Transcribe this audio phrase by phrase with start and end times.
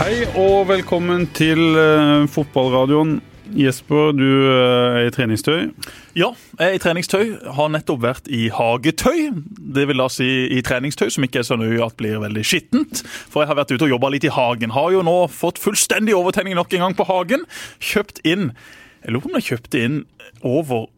[0.00, 3.18] Hei og velkommen til uh, fotballradioen.
[3.52, 5.66] Jesper, du uh, er i treningstøy.
[6.16, 7.34] Ja, jeg er i treningstøy.
[7.58, 9.26] Har nettopp vært i hagetøy.
[9.76, 13.02] Det vil da si i treningstøy som ikke er så nøye at blir veldig skittent.
[13.04, 14.72] For jeg har vært ute og jobba litt i hagen.
[14.72, 17.44] Har jo nå fått fullstendig overtenning nok en gang på hagen.
[17.92, 18.54] Kjøpt inn
[19.04, 20.00] Jeg lurer på om jeg kjøpte inn
[20.40, 20.88] over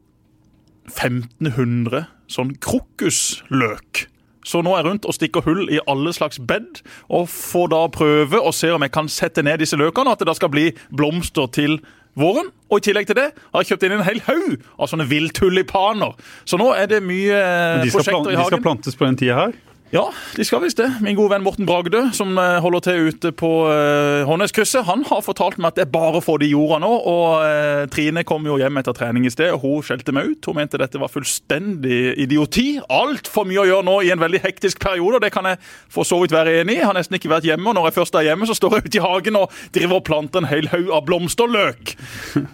[0.95, 4.07] 1500 sånn krokusløk.
[4.45, 7.83] Så nå er jeg rundt og stikker hull i alle slags bed, og får da
[7.95, 10.71] prøve å se om jeg kan sette ned disse løkene, at det da skal bli
[10.91, 11.79] blomster til
[12.19, 12.51] våren.
[12.73, 16.17] Og i tillegg til det har jeg kjøpt inn en hel haug av sånne villtulipaner.
[16.49, 17.43] Så nå er det mye
[17.85, 18.49] de prosjekter i hagen.
[18.49, 19.55] De skal plantes på den tida her?
[19.93, 20.87] Ja, de skal visst det.
[21.05, 25.21] Min gode venn Morten Bragdø, som eh, holder til ute på uh, Håndneskrysset, han har
[25.21, 26.89] fortalt meg at det er bare å få det i jorda nå.
[27.11, 30.49] Og uh, Trine kom jo hjem etter trening i sted, og hun skjelte meg ut.
[30.49, 32.79] Hun mente dette var fullstendig idioti.
[32.89, 35.61] Altfor mye å gjøre nå i en veldig hektisk periode, og det kan jeg
[35.93, 36.81] for så vidt være enig i.
[36.81, 38.89] Jeg har nesten ikke vært hjemme, og når jeg først er hjemme, så står jeg
[38.89, 41.95] ute i hagen og driver og planter en hel haug av blomsterløk.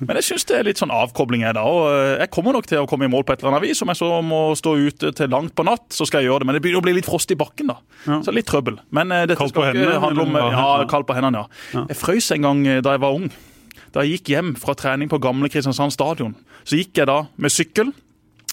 [0.01, 1.63] Men jeg syns det er litt sånn avkobling, jeg da.
[1.63, 1.87] Og
[2.19, 3.87] jeg kommer nok til å komme i mål på et eller annet vis.
[3.87, 6.51] Om jeg så må stå ute til langt på natt, så skal jeg gjøre det.
[6.51, 7.79] Men det begynner å bli litt frost i bakken, da.
[8.07, 8.21] Ja.
[8.27, 8.79] Så litt trøbbel.
[8.95, 11.63] Men uh, dette kald skal hendene, ikke handle om Ja, kald på hendene, ja.
[11.77, 11.87] ja.
[11.93, 13.31] Jeg frøs en gang da jeg var ung.
[13.95, 16.37] Da jeg gikk hjem fra trening på gamle Kristiansand stadion,
[16.69, 17.93] så gikk jeg da med sykkel.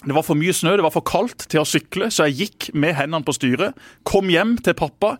[0.06, 2.68] Det var for mye snø, det var for kaldt til å sykle, så jeg gikk
[2.76, 3.76] med hendene på styret.
[4.06, 5.16] Kom hjem til pappa.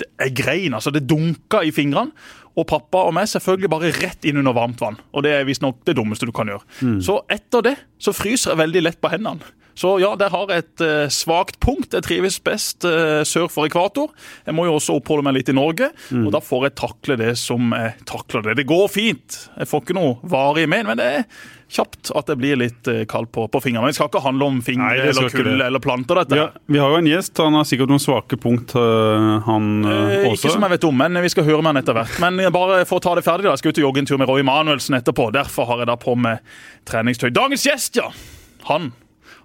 [0.00, 0.90] Jeg grein, altså.
[0.94, 2.12] Det dunka i fingrene.
[2.54, 4.98] Og pappa og meg selvfølgelig bare rett inn under varmt vann.
[5.10, 6.62] Og det er visstnok det dummeste du kan gjøre.
[6.86, 7.00] Mm.
[7.02, 9.42] Så etter det så fryser jeg veldig lett på hendene.
[9.74, 11.94] Så ja, det har et uh, svakt punkt.
[11.94, 14.12] Jeg trives best uh, sør for ekvator.
[14.46, 16.22] Jeg må jo også oppholde meg litt i Norge, mm.
[16.26, 18.60] og da får jeg takle det som jeg takler det.
[18.62, 19.40] Det går fint.
[19.58, 21.26] Jeg får ikke noe varig men, men det er
[21.74, 23.88] kjapt at det blir litt uh, kaldt på, på fingrene.
[23.88, 26.22] Men det skal ikke handle om fingre Nei, eller kull eller planter.
[26.22, 26.38] dette.
[26.38, 27.34] Ja, vi har jo en gjest.
[27.42, 30.36] Han har sikkert noen svake punkt, han også.
[30.36, 32.20] Ikke som jeg vet om, men vi skal høre med han etter hvert.
[32.22, 33.56] Men bare for å ta det ferdig, da.
[33.56, 35.32] Jeg skal ut og jogge en tur med Roy Manuelsen etterpå.
[35.34, 36.44] Derfor har jeg da på med
[36.86, 37.32] treningstøy.
[37.34, 38.12] Dagens gjest, ja.
[38.70, 38.92] Han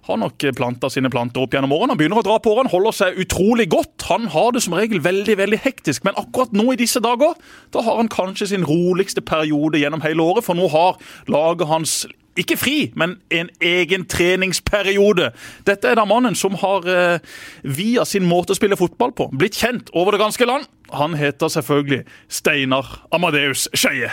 [0.08, 1.94] har nok planta sine planter opp gjennom årene.
[1.94, 4.06] Han begynner å dra på årene, holder seg utrolig godt.
[4.10, 7.36] Han har det som regel veldig veldig hektisk, men akkurat nå i disse dager
[7.74, 10.98] da har han kanskje sin roligste periode gjennom hele året, for nå har
[11.30, 12.00] laget hans
[12.38, 15.32] ikke fri, men en egen treningsperiode.
[15.66, 17.18] Dette er da mannen som har, eh,
[17.64, 20.66] via sin måte å spille fotball på, blitt kjent over det ganske land.
[20.92, 24.10] Han heter selvfølgelig Steinar Amadeus Skeie.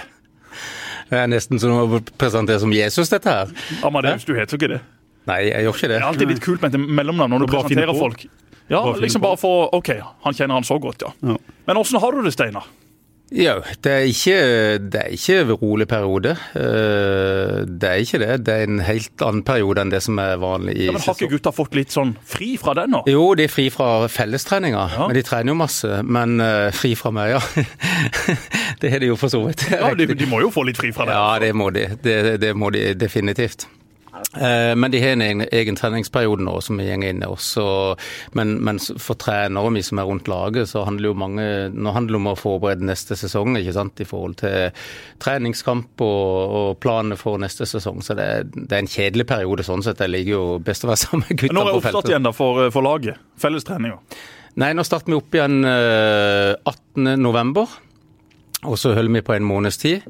[1.09, 3.47] Det er nesten som å presentere som Jesus, dette her.
[3.83, 4.81] Amadeus, du heter jo ikke det.
[5.27, 5.95] Nei, jeg gjør ikke det.
[5.95, 8.27] Det er alltid litt kult med et mellomnavn når du presenterer folk.
[8.67, 9.93] Ja, bare liksom bare for OK,
[10.25, 11.13] han kjenner han så godt, ja.
[11.23, 11.37] ja.
[11.69, 12.67] Men åssen har du det, Steinar?
[13.27, 14.35] Ja, det er ikke,
[14.79, 16.31] det er ikke rolig periode.
[16.55, 18.29] Eh, det er ikke det.
[18.47, 21.17] Det er en helt annen periode enn det som er vanlig i ja, men Har
[21.17, 23.01] ikke gutta fått litt sånn fri fra den nå?
[23.11, 24.85] Jo, de er fri fra fellestreninga.
[24.95, 25.09] Ja.
[25.09, 25.99] Men de trener jo masse.
[26.07, 27.65] Men uh, fri fra meg, ja.
[28.79, 29.67] det har de jo for så vidt.
[29.75, 31.19] Ja, de, de, må jo få litt fri fra det.
[31.19, 31.89] Ja, det må de.
[31.99, 33.67] Det, det må de definitivt.
[34.41, 37.65] Eh, men de har en egen, treningsperiode nå som vi går inn i også.
[38.37, 42.15] Men, men, for trenere vi som er rundt laget, så handler jo mange Nå handler
[42.15, 44.85] det om å forberede neste sesong ikke sant, i forhold til
[45.23, 48.01] treningskamp og, og planene for neste sesong.
[48.05, 49.99] Så det, det, er en kjedelig periode sånn sett.
[50.01, 51.59] Det ligger jo best å være sammen med gutta på feltet.
[51.59, 53.21] Når er oppstart igjen da for, for laget?
[53.41, 54.01] Fellestreninga?
[54.57, 57.59] Nei, nå starter vi opp igjen 18.11.
[57.61, 57.83] Eh,
[58.65, 60.05] og så holder vi på en måneds tid.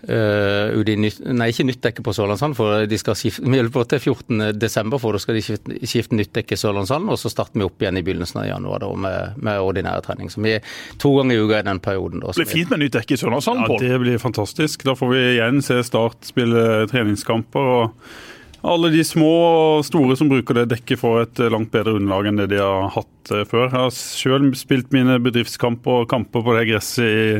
[0.00, 4.00] Uh, nytt, nei, ikke nytt dekke på Sørlandshallen, for de skal skifte, vi på til
[4.14, 4.96] 14.12.
[5.02, 7.10] for da skal de skifte, skifte nytt dekke Sørlandshallen.
[7.12, 10.32] Og så starter vi opp igjen i begynnelsen av januar da, med, med ordinær trening.
[10.32, 12.24] Så vi er to ganger i uka i den perioden.
[12.24, 13.78] Da, det blir fint med nytt dekke i Sørlandshallen, Pål.
[13.84, 14.88] Ja, det blir fantastisk.
[14.88, 17.72] Da får vi igjen se Start spille treningskamper.
[17.80, 19.30] og alle de små
[19.78, 22.90] og store som bruker det dekket, får et langt bedre underlag enn det de har
[22.92, 23.68] hatt eh, før.
[23.70, 27.38] Jeg har selv spilt mine bedriftskamper og kamper på det gresset i,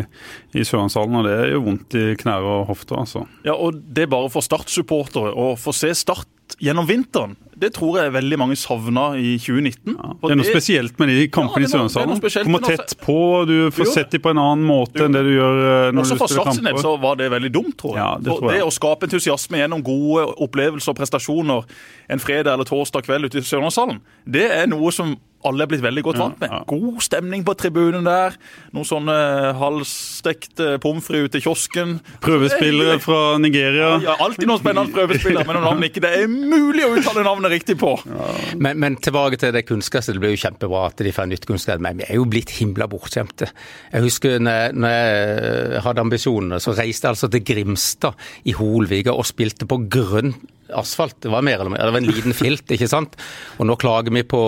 [0.54, 3.24] i Sørlandshallen, og det er jo vondt i knær og hofter, altså.
[3.46, 6.28] Ja, og det er bare for Start-supportere å få se Start
[6.58, 7.36] gjennom vinteren.
[7.60, 9.92] Det tror jeg veldig mange savna i 2019.
[9.92, 12.20] Ja, det er noe det, spesielt med de kampene ja, i Sørlandshallen.
[12.46, 15.06] Kommer tett på, du får sett dem på en annen måte jo.
[15.06, 16.72] enn det du gjør eh, når Også du spiller kamper.
[16.72, 18.02] Også for så var det veldig dumt, tror jeg.
[18.02, 18.58] Ja, det, tror jeg.
[18.58, 21.74] det å skape entusiasme gjennom gode opplevelser og prestasjoner
[22.10, 25.14] en fredag eller torsdag kveld ute i Sørlandshallen, det er noe som
[25.46, 26.52] alle er blitt veldig godt vant med.
[26.68, 28.36] God stemning på tribunen der.
[28.76, 29.16] Noen sånne
[29.56, 31.94] halvstekte pommes frites ute i kiosken.
[32.24, 33.94] Prøvespillere fra Nigeria.
[34.04, 37.54] Ja, alltid noen spennende prøvespillere, men noen navn ikke det er mulig å uttale navnet
[37.54, 37.94] riktig på.
[38.04, 38.28] Ja.
[38.60, 40.16] Men, men, tilbake til det kunstgresset.
[40.16, 42.88] Det blir jo kjempebra at de får nytt kunstgress, men vi er jo blitt himla
[42.90, 43.50] bortskjemte.
[43.94, 49.16] Jeg husker når, når jeg hadde ambisjonene, så reiste jeg altså til Grimstad i Holviga
[49.16, 50.34] og spilte på grønn
[50.76, 51.16] asfalt.
[51.22, 53.16] Det var mer eller mer, det var en liten filt, ikke sant.
[53.58, 54.40] Og nå klager vi på,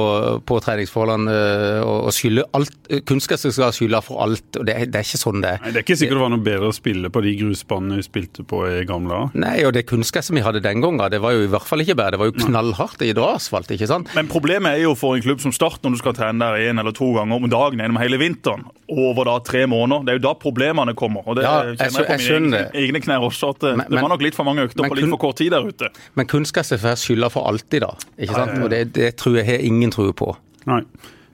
[0.49, 1.37] på treningsforholdene
[1.83, 2.77] og, og skylder alt.
[3.09, 5.63] Kunstgress skal skylde for alt, og det, det, er ikke sånn det er.
[5.65, 8.07] Nei, Det er ikke sikkert det var noe bedre å spille på de grusbanene vi
[8.07, 9.41] spilte på i gamle dager.
[9.45, 11.97] Nei, og det kunstgresset vi hadde den gangen, det var jo i hvert fall ikke
[11.99, 12.17] bedre.
[12.17, 14.13] Det var jo knallhardt i dag asfalt, ikke sant.
[14.17, 16.81] Men problemet er jo for en klubb som Start, når du skal trene der én
[16.81, 20.07] eller to ganger om dagen gjennom hele vinteren, over da tre måneder.
[20.07, 21.27] Det er jo da problemene kommer.
[21.27, 23.87] og det Ja, jeg kjenner jeg på jeg mine egne, egne knær også, at Men-
[23.91, 25.91] det var nok litt for mange økter på litt for kort tid der ute.
[26.19, 27.93] Men kunstgresset skylder skylda for alltid, da.
[28.21, 28.59] Ikke sant?
[28.61, 30.35] Og det, det tror jeg har ingen tro på.
[30.69, 30.83] Nei.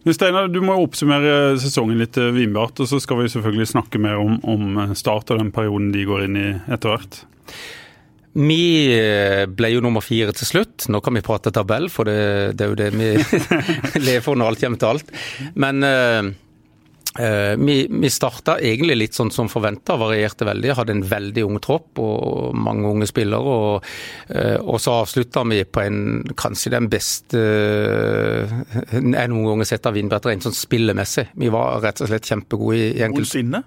[0.06, 4.20] Men Steinar, du må oppsummere sesongen litt vinbart, og så skal vi selvfølgelig snakke mer
[4.22, 7.18] om, om Start og den perioden de går inn i etter hvert.
[8.38, 8.62] Vi
[8.94, 10.86] eh, ble jo nummer fire til slutt.
[10.92, 13.08] Nå kan vi prate tabell, for det, det er jo det vi
[14.06, 15.10] lever for når alt kommer til alt.
[15.58, 16.30] Men eh, eh,
[17.16, 20.74] vi, vi starta egentlig litt sånn som forventa, varierte veldig.
[20.76, 23.54] Hadde en veldig ung tropp og mange unge spillere.
[23.54, 23.88] Og,
[24.28, 26.02] eh, og så avslutta vi på en
[26.38, 28.54] kanskje den beste eh,
[28.92, 31.28] jeg noen gang har sett av Vindbjart rent sånn spillemessig.
[31.38, 33.26] Vi var rett og slett kjempegode i, enkelt...
[33.26, 33.64] Noensinne.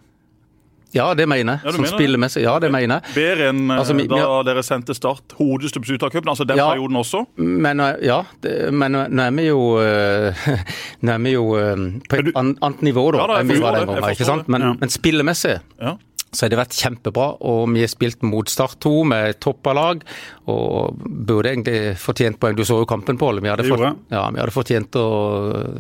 [0.94, 1.62] Ja, det mener jeg.
[1.66, 2.42] Ja, Som mener spillemessig.
[2.44, 3.14] Ja, det mener jeg.
[3.16, 6.58] Bedre enn eh, Altså, da har- dere sendte Start hodestups ut av cupen, altså den
[6.58, 6.70] Ja.
[6.74, 7.26] perioden også.
[7.38, 10.34] Men eh, ja, det, men nå nå er vi jo eh,
[11.02, 11.76] Nå er vi jo eh,
[12.10, 14.44] på et du- et annet nivå, da, Ja da, enn vi var den gangen.
[14.48, 14.74] Men, Ja.
[14.80, 15.96] men spillemessig Ja.
[16.32, 20.04] Så har det vært kjempebra, og vi har spilt mot Start 2 med toppa lag.
[20.52, 22.56] Og burde egentlig fortjent poeng.
[22.58, 23.42] Du så jo kampen, Pål.
[23.44, 25.08] Vi ja, vi hadde fortjent å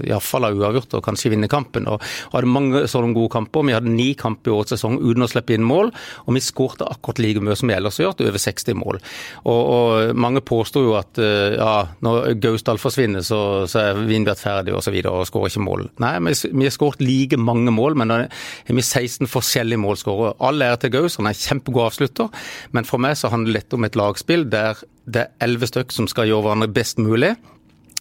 [0.06, 1.88] iallfall ha uavgjort og kanskje vinne kampen.
[1.92, 3.65] Og, og hadde mange sånne gode kamper.
[3.68, 5.92] Vi hadde ni kamper i årets sesong uten å slippe inn mål,
[6.25, 9.01] og vi skårte akkurat like mye som vi ellers har gjort, over 60 mål.
[9.45, 11.74] Og, og mange påsto jo at eh, ja,
[12.04, 15.88] når Gausdal forsvinner, så, så er Vindbjart ferdig og så videre, og skårer ikke mål.
[16.04, 20.36] Nei, vi, vi har skåret like mange mål, men da har vi 16 forskjellige målskårere.
[20.42, 22.32] All ære til Gaus, han er kjempegod avslutter,
[22.74, 26.08] men for meg så handler dette om et lagspill der det er elleve stykk som
[26.10, 27.36] skal gjøre hverandre best mulig.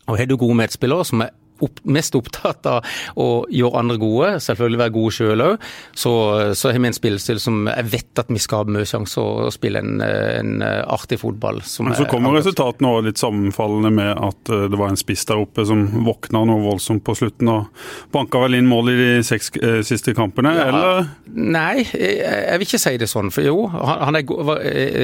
[0.09, 1.35] Og har du gode medspillere som er
[1.65, 2.85] opp, mest opptatt av
[3.21, 5.67] å gjøre andre gode, selvfølgelig være gode sjøl òg,
[5.97, 6.13] så,
[6.57, 9.51] så har vi en spillestil som jeg vet at vi skal ha mye sjanse å
[9.55, 11.61] spille en, en artig fotball.
[11.67, 15.01] Som Men så er- kommer resultatene òg litt sammenfallende med at eh, det var en
[15.01, 17.85] spiss der oppe som våkna noe voldsomt på slutten og
[18.15, 21.09] banka vel inn mål i de seks eh, siste kampene, eller?
[21.31, 23.31] Nei, jeg, jeg vil ikke si det sånn.
[23.35, 24.33] For jo, han, han er,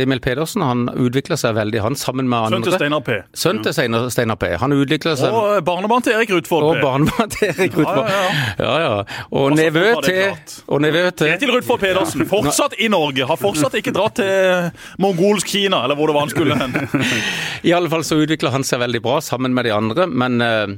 [0.02, 2.80] Emil Pedersen han utvikla seg veldig, han sammen med Sønn til andre.
[2.80, 3.18] Steinar P.
[3.36, 3.76] Sønnen til
[4.14, 4.50] Steinar, P.
[4.60, 6.82] Han utvikla seg Og barnebarn til Erik Rutvold Og P.
[6.84, 8.10] barnebarn til Erik Rutvold.
[8.58, 9.04] Ja, Ja.
[9.30, 10.34] Og nevø til.
[10.68, 13.26] Og nevø til Kjetil Rutvold Pedersen, fortsatt i Norge.
[13.26, 14.70] Har fortsatt ikke dratt til
[15.02, 16.76] mongolsk Kina, eller hvor det var han skulle hen.
[17.68, 20.76] I alle fall så utvikler han seg veldig bra sammen med de andre, men eh,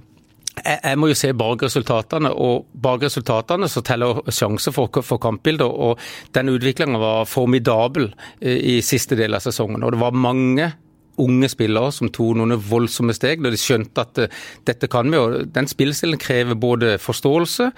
[0.65, 5.67] jeg, må jo se bak resultatene, og bak resultatene så teller sjanse for, for kampbildet.
[5.67, 5.99] Og
[6.37, 8.11] den utviklinga var formidabel
[8.41, 9.85] eh, i siste del av sesongen.
[9.85, 10.73] Og det var mange
[11.21, 14.37] unge spillere som tok noen voldsomme steg da de skjønte at eh,
[14.69, 15.19] dette kan vi.
[15.21, 17.71] Og den spillestilen krever både forståelse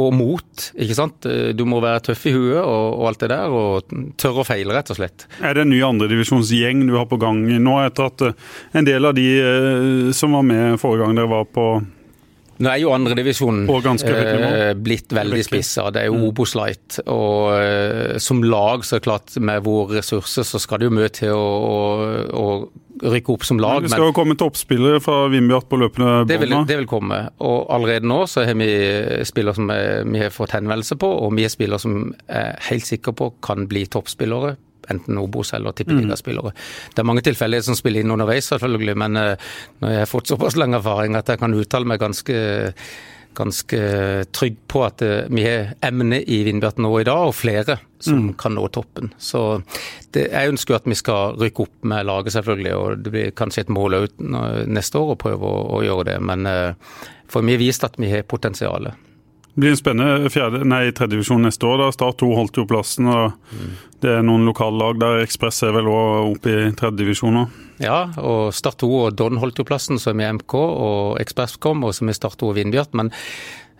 [0.00, 0.68] og mot.
[0.80, 1.26] ikke sant?
[1.28, 4.48] Eh, Du må være tøff i huet og, og alt det der, og tørre å
[4.48, 5.26] feile, rett og slett.
[5.42, 8.38] Er det en ny andredivisjonsgjeng du har på gang nå, etter at eh,
[8.78, 9.26] en del av de
[10.16, 11.66] som var med forrige gang dere var på
[12.62, 15.88] Nå er jo andredivisjonen eh, blitt veldig spissa.
[15.94, 17.00] Det er jo Obos Light.
[17.10, 20.94] Og eh, som lag, så er det klart, med våre ressurser, så skal det jo
[20.94, 22.46] mye til å, å,
[23.02, 23.82] å rykke opp som lag.
[23.82, 26.70] Det skal jo komme toppspillere fra Vindbjart på løpende det vil, bånd.
[26.70, 27.22] det vil komme.
[27.42, 28.70] Og allerede nå så har vi
[29.26, 32.86] spillere som er, vi har fått henvendelse på, og vi har spillere som er helt
[32.86, 34.54] sikre på kan bli toppspillere.
[34.90, 36.52] Enten Obos eller tippeligaspillere.
[36.94, 39.48] Det er mange tilfeller som spiller inn underveis, selvfølgelig, men eh,
[39.82, 42.38] når jeg har fått såpass lang erfaring at jeg kan uttale meg ganske
[43.34, 43.78] ganske
[44.32, 48.32] trygg på at eh, vi har emne i Vindbjart nå i dag, og flere som
[48.38, 49.12] kan nå toppen.
[49.18, 49.62] Så
[50.12, 52.74] det, jeg ønsker at vi skal rykke opp med laget, selvfølgelig.
[52.76, 54.20] Og det blir kanskje et mål ut
[54.68, 56.18] neste år å prøve å, å gjøre det.
[56.32, 56.98] Men eh,
[57.30, 59.08] for vi har vist at vi har potensialet.
[59.52, 61.82] Det blir en spennende fjerde, nei, tredjedivisjon neste år.
[61.82, 61.86] da.
[61.92, 63.08] Start 2 holdt jo plassen.
[63.12, 63.34] og
[64.00, 65.20] Det er noen lokallag der.
[65.26, 67.42] Ekspress er vel òg oppe i tredjedivisjon nå.
[67.84, 71.84] Ja, og Start 2 og Don holdt jo plassen, som er MK, og Ekspress kom,
[71.84, 72.96] og som er Start 2 og Vindbjart.
[72.96, 73.10] Men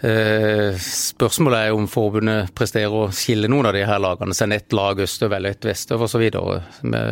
[0.04, 4.36] eh, spørsmålet er om forbundet presterer å skille noen av de her lagene.
[4.36, 6.26] Sende ett lag østover eller ett vestover osv.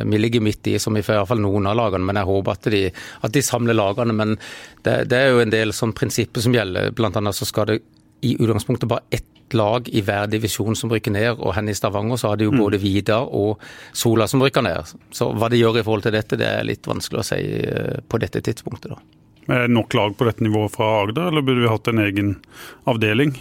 [0.05, 2.69] Vi ligger midt i, som i hvert fall noen av lagene, men jeg håper at
[2.77, 2.83] de,
[3.25, 4.13] at de samler lagene.
[4.21, 4.37] Men
[4.85, 6.93] det, det er jo en del sånn prinsipper som gjelder.
[6.93, 7.81] Blant annet så skal det
[8.21, 12.21] i utgangspunktet bare ett lag i hver divisjon som rykker ned, og henne i Stavanger
[12.21, 13.63] så har de jo både Vidar og
[13.93, 14.93] Sola som rykker ned.
[15.15, 17.97] Så hva de gjør i forhold til dette, det er litt vanskelig å si eh,
[18.07, 19.01] på dette tidspunktet, da.
[19.51, 22.35] Er det nok lag på dette nivået fra Agder, eller burde vi hatt en egen
[22.91, 23.35] avdeling?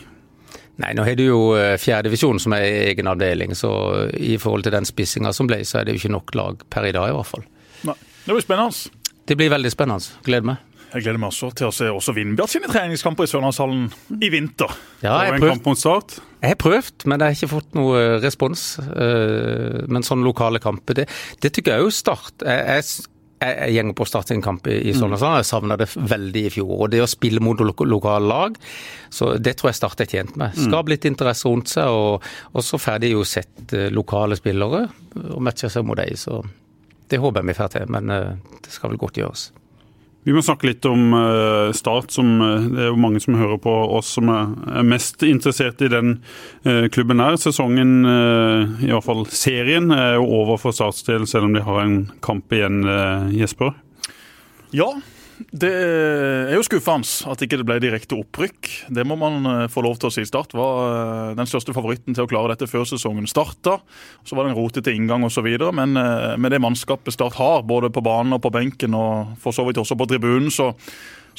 [0.79, 3.71] Nei, nå har du jo eh, fjerdedivisjon som er egen avdeling, så
[4.15, 6.87] i forhold til den spissinga som ble, så er det jo ikke nok lag per
[6.89, 7.45] i dag i hvert fall.
[7.89, 7.97] Nei.
[8.23, 8.95] Det blir spennende.
[9.29, 10.17] Det blir veldig spennende.
[10.25, 10.65] Gleder meg.
[10.89, 13.85] Jeg gleder meg også til å se også Vindbjart sine treningskamper i Sørlandshallen
[14.17, 14.73] i vinter.
[15.03, 18.65] Ja, jeg en prøvd, jeg har prøvd, men jeg har ikke fått noe eh, respons.
[18.79, 21.05] Eh, Men sånne lokale kamper, det,
[21.43, 22.45] det tykker jeg jo Start.
[22.47, 23.09] Jeg, jeg,
[23.43, 25.43] jeg, gjenger på å starte en kamp i, i Sørlandshallen.
[25.43, 26.73] Jeg savna det veldig i fjor.
[26.79, 28.57] Og det å spille mot lo lokale lag,
[29.13, 30.57] så det tror jeg Start er tjent med.
[30.57, 34.87] Skape litt interesse rundt seg, og, og så får de jo sett eh, lokale spillere
[35.27, 36.17] og matcher seg mot dem.
[36.17, 36.41] Så
[37.11, 39.49] det håper jeg vi får til, men det skal vel godt gjøres.
[40.29, 42.11] Vi må snakke litt om eh, Start.
[42.13, 45.89] som eh, Det er jo mange som hører på oss som er mest interessert i
[45.89, 46.19] den
[46.69, 47.33] eh, klubben her.
[47.41, 51.81] Sesongen, i hvert fall serien, er jo over for Starts del, selv om de har
[51.81, 52.83] en kamp igjen,
[53.33, 53.73] Jesper.
[54.75, 54.91] Ja,
[55.39, 58.69] det er jo skuffende at ikke det ble direkte opprykk.
[58.91, 60.25] Det må man eh, få lov til å si.
[60.27, 63.77] Start var eh, den største favoritten til å klare dette før sesongen starta.
[64.27, 65.47] Så var det en rotete inngang osv.
[65.75, 69.55] Men eh, med det mannskapet Start har, både på banen og på benken, og for
[69.55, 70.73] så vidt også på tribunen, så,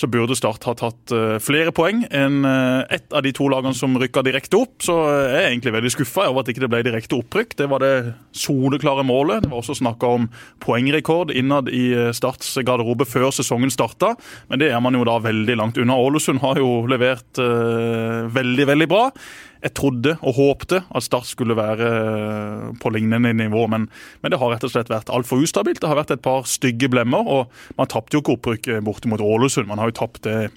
[0.01, 3.77] så burde Start ha tatt eh, flere poeng enn eh, ett av de to lagene
[3.77, 4.79] som rykka direkte opp.
[4.85, 7.57] Så eh, jeg er egentlig veldig skuffa over at ikke det ble direkte opprykk.
[7.59, 7.93] Det var det
[8.37, 9.45] soleklare målet.
[9.45, 10.31] Det var også snakka om
[10.65, 14.15] poengrekord innad i Starts garderobe før sesongen starta,
[14.49, 15.99] men det er man jo da veldig langt unna.
[16.01, 19.09] Ålesund har jo levert veldig, veldig bra.
[19.61, 23.89] Jeg trodde og håpte at Start skulle være eh, på lignende nivå, men,
[24.23, 25.83] men det har rett og slett vært altfor ustabilt.
[25.83, 29.21] Det har vært et par stygge blemmer, og man tapte jo ikke opprykket borte mot
[29.21, 29.69] Ålesund.
[29.69, 30.51] Man har jo tapt det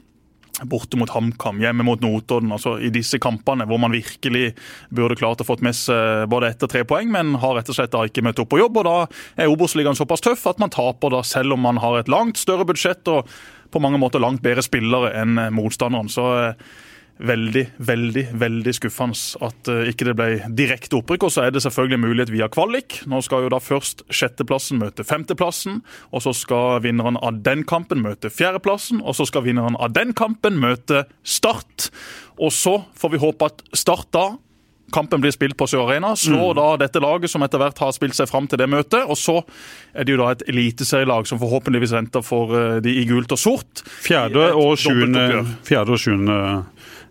[0.69, 2.51] borte mot HamKam, hjemme mot Notodden.
[2.53, 4.53] altså I disse kampene hvor man virkelig
[4.93, 7.77] burde klart å fått med seg både ett og tre poeng, men har rett og
[7.77, 8.77] slett da ikke møtt opp på jobb.
[8.79, 12.12] og Da er Obos-ligaen såpass tøff at man taper da selv om man har et
[12.12, 13.27] langt større budsjett og
[13.74, 16.12] på mange måter langt bedre spillere enn motstanderen.
[16.13, 16.74] Så eh,
[17.17, 20.27] veldig, veldig veldig skuffende at uh, ikke det ble
[20.58, 21.27] direkte opprykk.
[21.27, 23.01] Og så er det selvfølgelig mulighet via kvalik.
[23.10, 25.82] Nå skal jo da først sjetteplassen møte femteplassen.
[26.12, 29.03] Og så skal vinneren av den kampen møte fjerdeplassen.
[29.03, 31.89] Og så skal vinneren av den kampen møte Start.
[32.41, 34.27] Og så får vi håpe at Start da
[34.93, 36.13] Kampen blir spilt på Sør Arena.
[36.19, 39.01] Slår da dette laget som etter hvert har spilt seg fram til det møtet.
[39.07, 39.39] Og så
[39.93, 43.41] er det jo da et eliteserielag som forhåpentligvis venter for uh, de i gult og
[43.41, 43.83] sort.
[44.05, 46.39] Fjerde og sjuende, fjerde og sjuende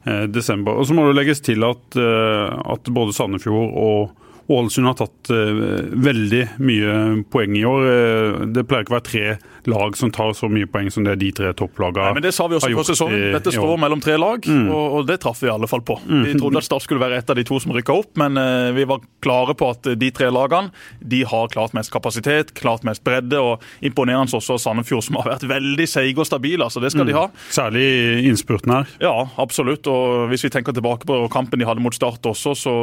[0.07, 0.79] eh, desember.
[0.79, 4.19] Og så må det legges til at, eh, at både Sandefjord og
[4.53, 5.61] Ålesund har tatt eh,
[6.03, 6.95] veldig mye
[7.33, 7.87] poeng i år.
[7.89, 9.27] Eh, det pleier ikke å være tre
[9.71, 12.47] lag som tar så mye poeng som det de tre topplagene Nei, men Det sa
[12.51, 13.25] vi også på før sesongen.
[13.37, 15.99] Dette står mellom tre lag, og, og det traff vi i alle fall på.
[16.09, 18.71] Vi trodde at Start skulle være et av de to som rykka opp, men uh,
[18.75, 23.05] vi var klare på at de tre lagene de har klart mest kapasitet, klart mest
[23.07, 26.67] bredde, og imponerende også Sandefjord, som har vært veldig seige og stabile.
[26.67, 27.27] altså Det skal de ha.
[27.53, 27.87] Særlig
[28.29, 28.95] innspurten her.
[29.03, 29.87] Ja, absolutt.
[29.91, 32.75] Og hvis vi tenker tilbake på kampen de hadde mot Start også, så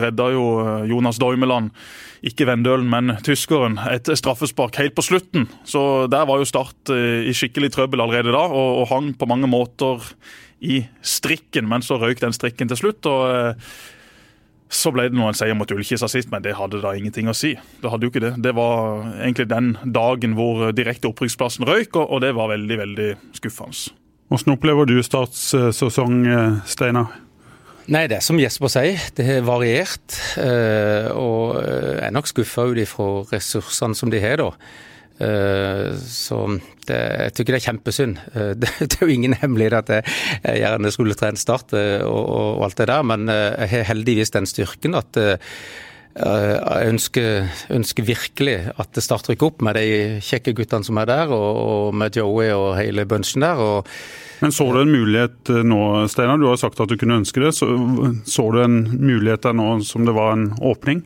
[0.00, 1.72] redda jo eh, Jonas Doimeland,
[2.26, 5.46] ikke Vendølen, men tyskeren, et straffespark helt på slutten.
[5.68, 9.28] Så der var jo Start eh, i skikkelig trøbbel allerede da, og, og hang på
[9.30, 10.04] mange måter
[10.60, 13.06] i strikken, men så røyk den strikken til slutt.
[13.08, 13.70] og eh,
[14.68, 17.36] så ble det nå en seier mot Ullkisa sist, men det hadde da ingenting å
[17.36, 17.54] si.
[17.80, 18.34] Det hadde jo ikke det.
[18.44, 23.08] Det var egentlig den dagen hvor direkte opprykksplassen røyk, og, det var veldig, veldig
[23.38, 23.94] skuffende.
[24.28, 27.16] Hvordan opplever du Starts eh, sesong, eh, Steinar?
[27.88, 30.18] Nei, det er som Jesper sier, det er variert.
[30.36, 34.50] eh, Og jeg er nok skuffa ut ifra ressursene som de har, da.
[35.18, 36.38] Eh, Så
[36.86, 38.22] det, jeg tykker det er kjempesynd.
[38.34, 42.24] Eh, Det, det er jo ingen hemmelighet at jeg, gjerne skulle trent Start eh, og,
[42.24, 45.18] og, alt det der, men jeg har heldigvis den styrken at
[46.18, 51.06] jeg ønsker, ønsker virkelig at det Start rykker opp med de kjekke guttene som er
[51.06, 53.60] der, og, og med Joey og hele bunchen der.
[53.62, 53.86] og
[54.42, 56.40] Men Så du en mulighet nå, Steinar?
[56.40, 57.52] Du har sagt at du kunne ønske det.
[57.54, 57.70] Så,
[58.26, 61.04] så du en mulighet der nå som det var en åpning?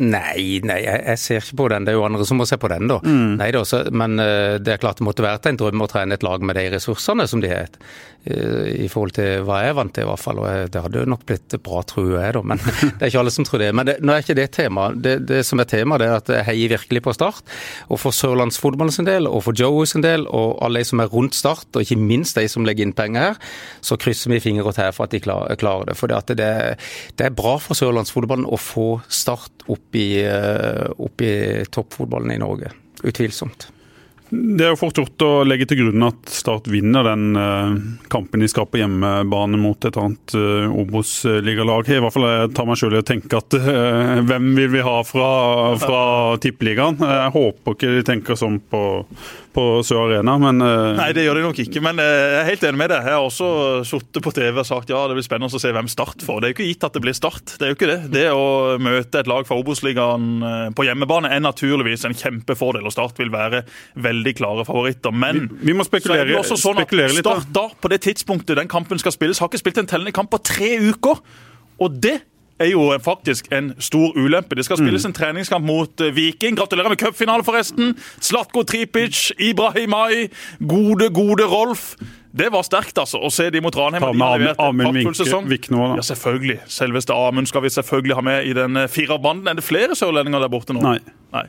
[0.00, 1.84] Nei, nei, jeg, jeg ser ikke på den.
[1.84, 3.00] Det er jo andre som må se på den, da.
[3.04, 6.16] Nei, det også, men eh, det er klart det måtte være en drøm å trene
[6.16, 7.68] et lag med de ressursene som de har.
[8.24, 10.40] eh, I forhold til hva jeg er vant til, i hvert fall.
[10.40, 12.42] Og det hadde nok blitt bra, tror jeg, da.
[12.52, 13.68] Men det er ikke alle som tror det.
[13.76, 14.88] Men det, nå er ikke det tema.
[14.96, 17.44] Det, det som er tema, det er at jeg heier virkelig på Start.
[17.92, 21.12] Og for sørlandsfotballen sin del, og for Joe sin del, og alle de som er
[21.12, 23.40] rundt Start, og ikke minst de som legger inn penger her,
[23.84, 25.98] så krysser vi fingre og tær for at de klarer, klarer det.
[26.00, 26.50] For det, det,
[27.20, 31.34] det er bra for sørlandsfotballen å få Start opp i, eh, opp i
[31.70, 32.72] toppfotballen i Norge.
[33.02, 33.70] Utvilsomt.
[34.30, 37.72] Det er jo fort gjort å legge til grunn at Start vinner den eh,
[38.12, 41.90] kampen de skal på hjemmebane mot et annet uh, Obos-ligalag.
[41.90, 44.84] I hvert fall jeg tar meg selv i å tenke at eh, hvem vil vi
[44.86, 45.30] ha fra,
[45.82, 46.02] fra
[46.42, 47.02] tippeligaen?
[47.02, 48.84] Jeg håper ikke de tenker sånn på,
[49.54, 50.92] på Sør Arena, men uh...
[50.98, 51.82] Nei, det gjør de nok ikke.
[51.84, 53.08] Men uh, jeg er helt enig med deg.
[53.08, 53.48] Jeg har også
[53.88, 56.40] sittet på TV og sagt ja, det blir spennende å se hvem Start får.
[56.40, 57.56] Det er jo ikke gitt at det blir Start.
[57.58, 57.98] Det er jo ikke det.
[58.14, 58.46] Det å
[58.82, 63.34] møte et lag fra Obos-ligaen uh, på hjemmebane er naturligvis en kjempefordel, og Start vil
[63.34, 63.64] være
[64.00, 65.14] veldig klare favoritter.
[65.14, 67.22] Men vi, vi må spekulere, så er det også sånn at litt.
[67.24, 70.30] Start da, på det tidspunktet den kampen skal spilles, har ikke spilt en tellende kamp
[70.32, 71.22] på tre uker.
[71.80, 72.20] Og det
[72.60, 74.56] er jo faktisk en stor ulempe.
[74.58, 76.56] Det skal spilles en treningskamp mot eh, Viking.
[76.58, 77.94] Gratulerer med cupfinale, forresten.
[78.20, 80.28] Slatko Tripic, Ibrahimai,
[80.60, 81.94] gode, gode Rolf.
[82.30, 84.04] Det var sterkt, altså, å se de mot Ranheim.
[84.04, 85.86] Ta med Amund Vikno.
[85.96, 86.60] Ja, selvfølgelig.
[86.70, 89.50] Selveste Amund skal vi selvfølgelig ha med i den eh, firerbanden.
[89.50, 90.84] Er det flere sørlendinger der borte nå?
[90.84, 91.00] Nei.
[91.34, 91.48] Nei.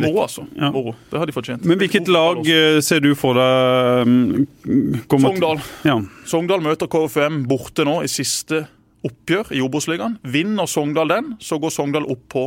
[0.00, 0.44] Moro, altså.
[0.56, 0.70] Ja.
[0.70, 0.94] Moro.
[1.10, 1.64] Det har de fortjent.
[1.66, 5.64] Men hvilket lag eh, ser du for deg mm, Sogndal.
[5.84, 5.98] Ja.
[6.28, 8.64] Sogndal møter KFM borte nå i siste
[9.06, 10.18] oppgjør i Obos-ligaen.
[10.22, 12.46] Vinner Sogndal den, så går Sogndal opp på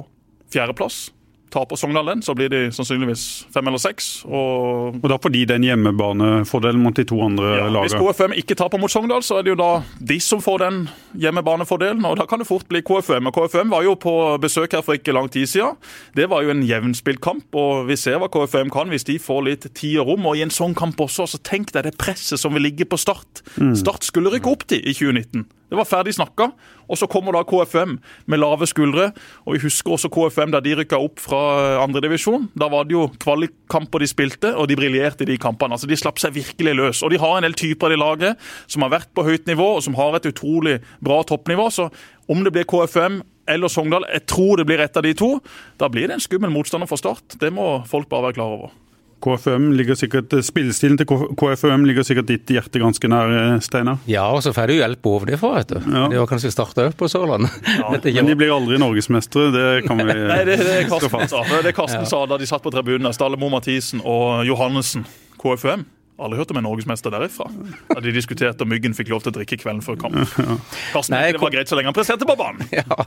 [0.54, 1.08] fjerdeplass.
[1.54, 4.24] Taper Sogndal den, så blir de sannsynligvis fem eller seks.
[4.26, 7.92] Og, og da får de den hjemmebanefordelen mot de to andre ja, lagene?
[7.92, 9.70] Hvis KFM ikke taper mot Sogndal, så er det jo da
[10.14, 10.80] de som får den
[11.22, 12.02] hjemmebanefordelen.
[12.10, 13.30] Og da kan det fort bli KFM.
[13.30, 15.78] Og KFM var jo på besøk her for ikke lang tid siden.
[16.18, 19.46] Det var jo en jevnspilt kamp, og vi ser hva KFM kan hvis de får
[19.52, 20.32] litt tid og rom.
[20.32, 22.98] Og i en sånn kamp også, så tenk deg det presset som vil ligge på
[22.98, 23.46] Start.
[23.62, 23.76] Mm.
[23.78, 25.46] Start skulle rykke opp til i 2019.
[25.74, 26.52] Det var ferdig snakka.
[26.86, 27.96] Og så kommer da KFM
[28.30, 29.08] med lave skuldre.
[29.48, 31.40] Og vi husker også KFM da de rykka opp fra
[31.82, 32.46] andredivisjon.
[32.54, 35.74] Da var det jo kvalikkamper de spilte, og de briljerte i de kampene.
[35.74, 37.02] Altså De slapp seg virkelig løs.
[37.02, 38.38] Og de har en del typer i laget
[38.70, 41.66] som har vært på høyt nivå, og som har et utrolig bra toppnivå.
[41.74, 41.90] Så
[42.30, 45.34] om det blir KFM eller Sogndal, jeg tror det blir ett av de to,
[45.82, 47.34] da blir det en skummel motstander for Start.
[47.42, 48.83] Det må folk bare være klar over.
[49.24, 54.02] KFM ligger sikkert, Spillestilen til KFM ligger sikkert ditt hjerte ganske nær, eh, Steinar?
[54.10, 55.80] Ja, og så får du hjelp overfra, vet du.
[55.80, 56.06] Ja.
[56.12, 57.56] Det var kanskje starta opp på Sørlandet.
[57.80, 57.94] Ja.
[57.94, 61.44] Men de blir aldri norgesmestere, det kan vi Nei, det, det er Karsten sa.
[61.50, 62.12] Det er Karsten ja.
[62.12, 63.12] sa da de satt på tribunen.
[63.16, 65.08] Stallemo Mathisen og Johannessen.
[65.40, 65.88] KFM.
[66.24, 67.48] Aldri hørt om en norgesmester derifra.
[67.90, 70.20] Da de diskuterte om Myggen fikk lov til å drikke kvelden før kamp.
[70.94, 72.62] Karsten, Nei, det var greit så lenge han presterte på banen.
[72.74, 73.06] Ja.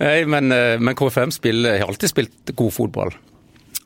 [0.00, 3.16] Nei, men, eh, men KFM spiller, har alltid spilt god fotball.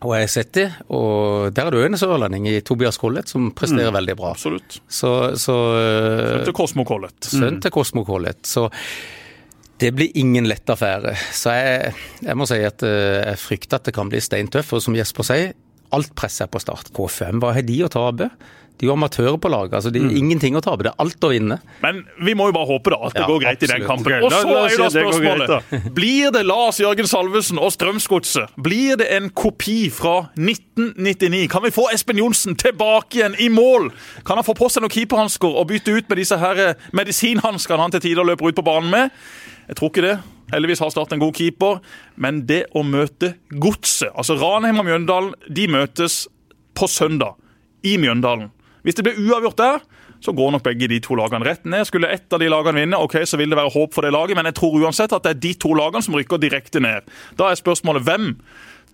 [0.00, 0.66] Og jeg har sett det,
[0.96, 4.30] og der er òg en sørlending i Tobias Collett som presterer mm, veldig bra.
[4.32, 4.78] Absolutt.
[4.88, 7.18] Så, så, sønn til Kosmo Collett.
[7.28, 8.40] Sønn til Kosmo Collett.
[8.48, 8.70] Så
[9.80, 11.12] det blir ingen lett affære.
[11.36, 11.92] Så jeg,
[12.24, 14.72] jeg må si at eh, jeg frykter at det kan bli steintøff.
[14.76, 15.52] Og som Jesper sier,
[15.96, 16.92] alt presset er på start.
[16.96, 18.30] K5, hva har de å tape?
[18.80, 19.74] De er jo amatører på laget.
[19.76, 20.16] altså Det er mm.
[20.16, 20.86] ingenting å tape.
[20.86, 21.58] Det er alt å vinne.
[21.84, 23.68] Men vi må jo bare håpe da at det ja, går greit absolutt.
[23.68, 24.14] i den kampen.
[24.24, 28.54] Og så er jo da spørsmålet Blir det Lars Jørgen Salvesen og Strømsgodset?
[28.56, 31.42] Blir det en kopi fra 1999?
[31.52, 33.90] Kan vi få Espen Johnsen tilbake igjen i mål?
[34.24, 37.84] Kan han få på seg noen keeperhansker og bytte ut med disse her eh, medisinhanskene
[37.84, 39.12] han til tider løper ut på banen med?
[39.68, 40.14] Jeg tror ikke det.
[40.54, 41.84] Heldigvis har Start en god keeper.
[42.16, 46.24] Men det å møte Godset Altså Ranheim og Mjøndalen de møtes
[46.72, 47.36] på søndag
[47.84, 48.48] i Mjøndalen.
[48.86, 49.82] Hvis det blir uavgjort der,
[50.20, 51.86] så går nok begge de to lagene rett ned.
[51.88, 54.36] Skulle ett av de lagene vinne, ok, så vil det være håp for det laget,
[54.36, 57.08] men jeg tror uansett at det er de to lagene som rykker direkte ned.
[57.40, 58.34] Da er spørsmålet hvem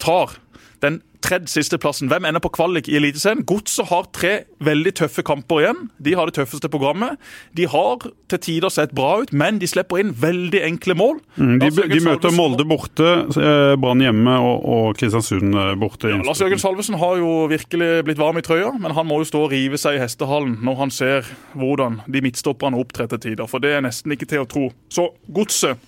[0.03, 0.37] tar
[0.85, 2.11] den tredje sisteplassen.
[2.11, 3.44] Hvem ender på kvalik i Eliteserien?
[3.48, 4.33] Godset har tre
[4.64, 5.81] veldig tøffe kamper igjen.
[6.02, 7.20] De har det tøffeste programmet.
[7.57, 11.20] De har til tider sett bra ut, men de slipper inn veldig enkle mål.
[11.37, 16.11] Mm, de, de møter Molde borte, eh, Brann hjemme og, og, Kristiansund eh, borte.
[16.12, 19.31] Ja, Lars Jørgen Salvesen har jo virkelig blitt varm i trøya, men han må jo
[19.31, 23.50] stå og rive seg i hestehallen når han ser hvordan de midtstopperne opptrer til tider.
[23.50, 24.70] For det er nesten ikke til å tro.
[24.92, 25.81] Så Godset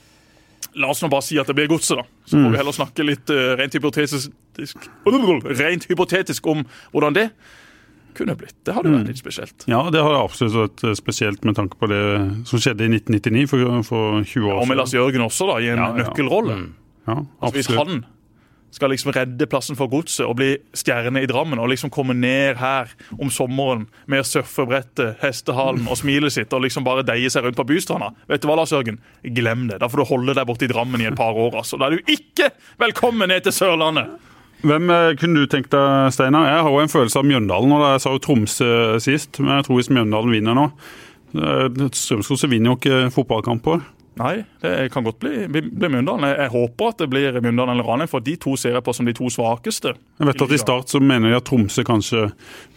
[0.78, 2.06] La oss nå bare si at det blir godset, da.
[2.24, 2.52] Så får mm.
[2.54, 4.84] vi heller snakke litt uh, rent, hypotetisk,
[5.58, 6.62] rent hypotetisk om
[6.92, 7.30] hvordan det
[8.18, 8.56] kunne blitt.
[8.66, 9.10] Det hadde vært mm.
[9.12, 9.66] litt spesielt.
[9.70, 12.02] Ja, det har absolutt vært eh, spesielt med tanke på det
[12.48, 14.62] som skjedde i 1999, for, for 20 år siden.
[14.64, 16.56] Og med Lars Jørgen også, da, i en ja, nøkkelrolle.
[16.58, 16.70] Mm.
[17.08, 18.02] Ja, altså, hvis han
[18.74, 21.60] skal liksom redde plassen for godset og bli stjerne i Drammen.
[21.60, 26.86] Og liksom komme ned her om sommeren med surfebrettet, hestehalen og smilet sitt og liksom
[26.86, 28.12] bare deie seg rundt på bystranda.
[28.30, 29.00] Vet du hva, Lars Jørgen?
[29.24, 29.80] Glem det.
[29.82, 31.60] Da får du holde deg borte i Drammen i et par år.
[31.62, 31.80] altså.
[31.80, 34.18] Da er du ikke velkommen ned til Sørlandet!
[34.66, 36.48] Hvem eh, kunne du tenkt deg, Steinar?
[36.50, 37.74] Jeg har jo en følelse av Mjøndalen.
[37.76, 38.70] og Jeg sa jo Tromsø
[39.02, 40.64] sist, men jeg tror hvis Mjøndalen vinner nå
[41.38, 43.84] eh, Strømsgodset vinner jo ikke fotballkamper.
[44.18, 46.26] Nei, det kan godt bli, bli, bli Mjøndalen.
[46.26, 48.94] Jeg, jeg, håper at det blir Mjøndalen eller Ranheim, for de to ser jeg på
[48.96, 49.94] som de to svakeste.
[50.18, 52.24] Jeg vet at I start så mener de at Tromsø kanskje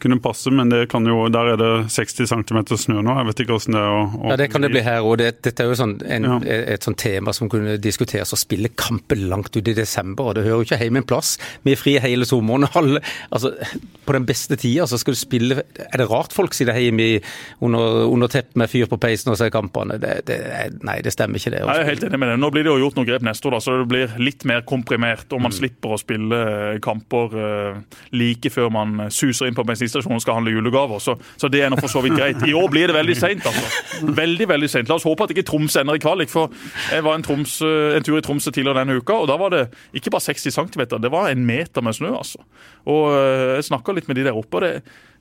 [0.01, 3.15] kunne passe, men det kan jo, der er det 60 cm snø nå.
[3.17, 3.95] Jeg vet ikke hvordan det er.
[3.95, 5.15] Å, å, ja, Det kan det bli her òg.
[5.21, 6.37] Det, dette er jo sånn, en, ja.
[6.75, 8.35] et sånt tema som kunne diskuteres.
[8.35, 11.33] Å spille kamper langt ut i desember, og det hører jo ikke hjemme en plass.
[11.65, 12.69] Vi er frie hele sommeren.
[12.77, 13.01] Alle,
[13.33, 13.53] altså,
[14.05, 17.19] på den beste tida så skal du spille Er det rart folk sitter hjemme
[17.63, 19.97] under, under teppet med fyr på peisen og ser kampene?
[20.01, 20.37] Det, det,
[20.85, 21.61] nei, det stemmer stemmer ikke det.
[21.61, 22.37] Jeg er helt enig med det.
[22.41, 24.63] Nå blir det jo gjort noen grep neste år, da, så det blir litt mer
[24.67, 25.27] komprimert.
[25.31, 25.57] Og man mm.
[25.57, 30.39] slipper å spille eh, kamper uh, like før man suser inn på bensinstasjonen og skal
[30.39, 31.01] handle julegaver.
[31.03, 32.41] Så, så det er nå for så vidt greit.
[32.47, 34.11] I år blir det veldig seint, altså.
[34.21, 34.91] Veldig, veldig sent.
[34.91, 36.31] La oss håpe at ikke Troms ender i kvalik.
[36.31, 36.51] For
[36.91, 39.63] jeg var en, Troms, en tur i Tromsø tidligere denne uka, og da var det
[39.97, 42.41] ikke bare 60 cm, det var en meter med snø, altså.
[42.89, 44.57] Og jeg snakka litt med de der oppe.
[44.57, 44.73] og det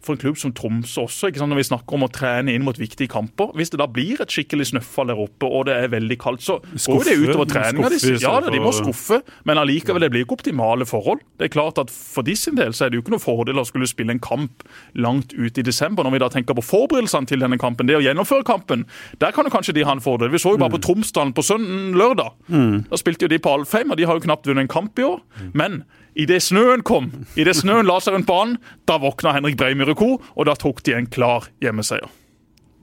[0.05, 1.53] for en klubb som Tromsø også, ikke sant?
[1.53, 3.55] når vi snakker om å trene inn mot viktige kamper.
[3.59, 6.59] Hvis det da blir et skikkelig snøfall der oppe og det er veldig kaldt, så
[6.61, 7.91] går det utover treninga.
[7.93, 11.23] De, Ja, de må skuffe, men allikevel, det blir ikke optimale forhold.
[11.41, 13.61] Det er klart at For de sin del så er det jo ikke noe fordel
[13.61, 17.29] å skulle spille en kamp langt ut i desember, når vi da tenker på forberedelsene
[17.31, 17.89] til denne kampen.
[17.89, 18.87] Det å gjennomføre kampen,
[19.23, 20.33] der kan jo kanskje de ha en fordel.
[20.33, 20.87] Vi så jo bare på mm.
[20.87, 22.33] Tromsdalen på søndag lørdag.
[22.49, 22.85] Mm.
[22.91, 25.07] Da spilte jo de på Alfheim, og de har jo knapt vunnet en kamp i
[25.07, 25.21] år.
[25.53, 25.83] Men
[26.21, 30.17] Idet snøen kom, i det snøen la seg rundt banen, da våkna Henrik Breimyre Co.,
[30.21, 32.09] og da tok de en klar hjemmeseier.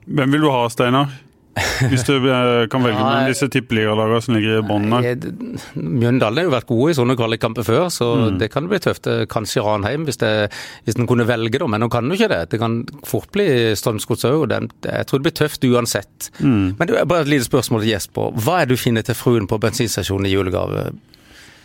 [0.08, 1.12] Hvem vil du ha, Steinar?
[1.90, 4.92] Hvis du eh, kan velge mellom disse tippeligalagene som ligger i bånn
[5.74, 8.38] Mjøndalen har jo vært gode i sånne kvalikkamper før, så mm.
[8.42, 9.08] det kan bli tøft.
[9.32, 10.30] Kanskje Ranheim, hvis, det,
[10.86, 11.68] hvis en kunne velge, da.
[11.70, 12.40] Men nå kan jo ikke det.
[12.54, 13.48] Det kan fort bli
[13.78, 14.54] Strømsgods òg.
[14.86, 16.30] Jeg tror det blir tøft uansett.
[16.38, 16.78] Mm.
[16.78, 18.34] Men det er bare et lite spørsmål til Jesper.
[18.38, 20.90] Hva er det du finner til fruen på bensinstasjonen i julegave?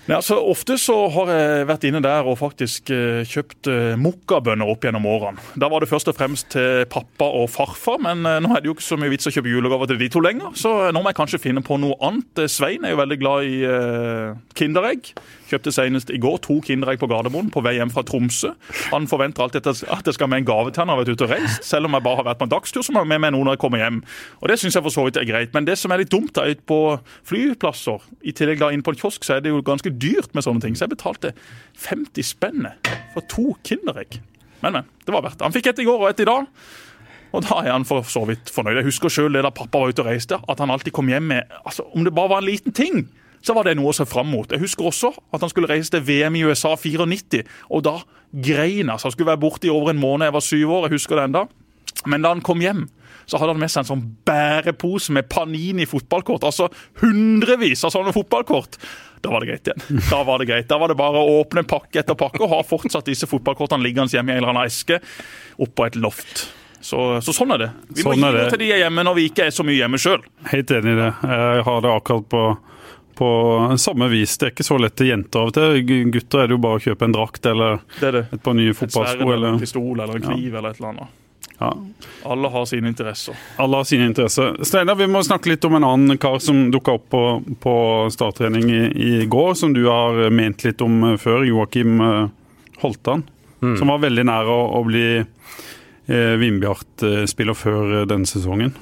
[0.03, 4.67] Nei, altså Ofte så har jeg vært inne der og faktisk eh, kjøpt eh, mokkabønner
[4.67, 5.39] opp gjennom årene.
[5.55, 8.67] Da var det først og fremst til pappa og farfar, men eh, nå er det
[8.67, 10.51] jo ikke så mye vits å kjøpe julegaver til de to lenger.
[10.59, 12.43] Så nå må jeg kanskje finne på noe annet.
[12.51, 13.55] Svein er jo veldig glad i
[14.59, 15.13] Kinderegg.
[15.53, 18.53] Kjøpte senest i går to Kinderegg på Gardermoen på vei hjem fra Tromsø.
[18.89, 21.33] Han forventer alltid at det skal med en gave til han har vært ute og
[21.35, 21.67] reist.
[21.67, 23.57] Selv om jeg bare har vært på en dagstur, må jeg med meg noe når
[23.57, 23.99] jeg kommer hjem.
[24.41, 25.53] Og Det syns jeg for så vidt er greit.
[25.53, 26.79] Men det som er litt dumt da, på
[27.29, 30.47] flyplasser, i tillegg da inn på en kiosk, så er det jo ganske dyrt med
[30.47, 30.77] sånne ting.
[30.77, 31.35] Så jeg betalte
[31.85, 32.71] 50 spenn
[33.13, 34.17] for to Kinderegg.
[34.63, 34.89] Men, men.
[35.05, 35.45] Det var verdt det.
[35.45, 36.49] Han fikk et i går og et i dag.
[37.33, 38.79] Og da er han for så vidt fornøyd.
[38.79, 41.59] Jeg husker sjøl da pappa var ute og reiste, at han alltid kom hjem med
[41.63, 43.07] altså, Om det bare var en liten ting,
[43.43, 44.49] så var det noe å se fram mot.
[44.51, 47.97] Jeg husker også at han skulle reise til VM i USA 94, og da
[48.31, 48.99] grein han.
[48.99, 51.29] Han skulle være borte i over en måned, jeg var syv år, jeg husker det
[51.29, 51.47] enda.
[52.09, 52.87] Men da han kom hjem,
[53.25, 56.43] så hadde han med seg en sånn bærepose med Panini fotballkort.
[56.47, 56.67] Altså
[57.03, 58.79] hundrevis av sånne fotballkort.
[59.23, 60.01] Da var det greit igjen.
[60.09, 60.67] Da var det greit.
[60.67, 64.11] Da var det bare å åpne pakke etter pakke og ha fortsatt disse fotballkortene liggende
[64.11, 64.99] hjemme i en eller annen eske
[65.63, 66.49] oppå et loft.
[66.83, 67.69] Så, så, sånn er det.
[67.95, 69.99] Vi sånn må gi noe til de hjemme når vi ikke er så mye hjemme
[70.03, 70.19] sjøl.
[70.51, 71.11] Helt enig i det.
[71.31, 72.43] Jeg har det akkurat på
[73.23, 74.35] på samme vis.
[74.37, 75.81] Det er ikke så lett til jenter av og til.
[76.11, 78.23] Gutter er det jo bare å kjøpe en drakt eller det det.
[78.35, 79.27] et par nye fotballsko.
[79.31, 80.57] Eller en pistol eller en kniv ja.
[80.59, 81.19] eller et eller annet.
[81.59, 81.77] Ja.
[82.23, 83.37] Alle har sine interesser.
[83.61, 84.57] Alle har sine interesser.
[84.67, 87.23] Steinar, vi må snakke litt om en annen kar som dukka opp på,
[87.63, 87.75] på
[88.11, 91.45] starttrening i, i, går, som du har ment litt om før.
[91.47, 92.25] Joakim eh,
[92.83, 93.23] Holtan.
[93.63, 93.77] Mm.
[93.79, 98.75] Som var veldig nær å, å bli eh, Vindbjart-spiller før eh, denne sesongen.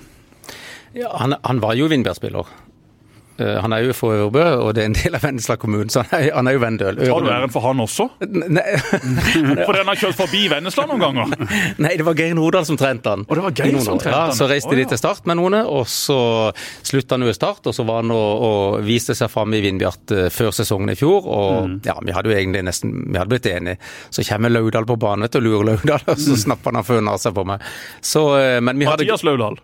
[0.97, 2.49] Ja, han, han var jo Vindbjart-spiller.
[3.39, 6.03] Eh, han er jo fra Ørbø, og det er en del av Vennesla kommune, så
[6.03, 6.99] han er, han er jo Vendøl.
[6.99, 8.07] Tar du æren for han også?
[8.27, 8.65] Nei.
[9.65, 11.35] Fordi han har kjørt forbi Vennesla noen ganger?
[11.83, 13.25] Nei, det var Geir Nordahl som trente han.
[13.27, 14.33] Og det var Geir som trente han?
[14.33, 16.19] Ja, Så reiste de til Start med noen, og så
[16.83, 17.65] slutta han jo i Start.
[17.71, 20.97] Og så var han og, og viste seg fram i Vindbjart eh, før sesongen i
[20.99, 21.25] fjor.
[21.25, 21.79] Og mm.
[21.87, 23.79] ja, vi hadde jo egentlig nesten vi hadde blitt enige.
[24.11, 26.41] Så kommer Laudal på banen og lurer Laudal, og så mm.
[26.45, 27.67] snapper han før seg på meg.
[28.03, 29.59] Så, eh, men vi hadde Mathias Laudal?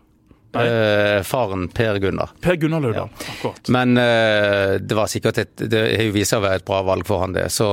[0.64, 2.34] Eh, faren Per Gunnar.
[2.42, 3.30] Per Gunnar Løvdahl, ja.
[3.36, 3.72] akkurat.
[3.74, 6.82] Men eh, det var sikkert et, det har jo vist seg å være et bra
[6.88, 7.48] valg for han det.
[7.54, 7.70] Så,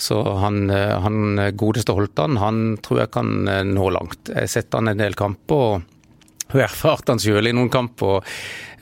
[0.00, 4.32] så han, eh, han, godeste Holtan, han tror jeg kan eh, nå langt.
[4.32, 5.66] Jeg har sett han en del kamper.
[5.74, 5.90] og
[6.52, 8.22] har erfart han sjøl i noen kamper.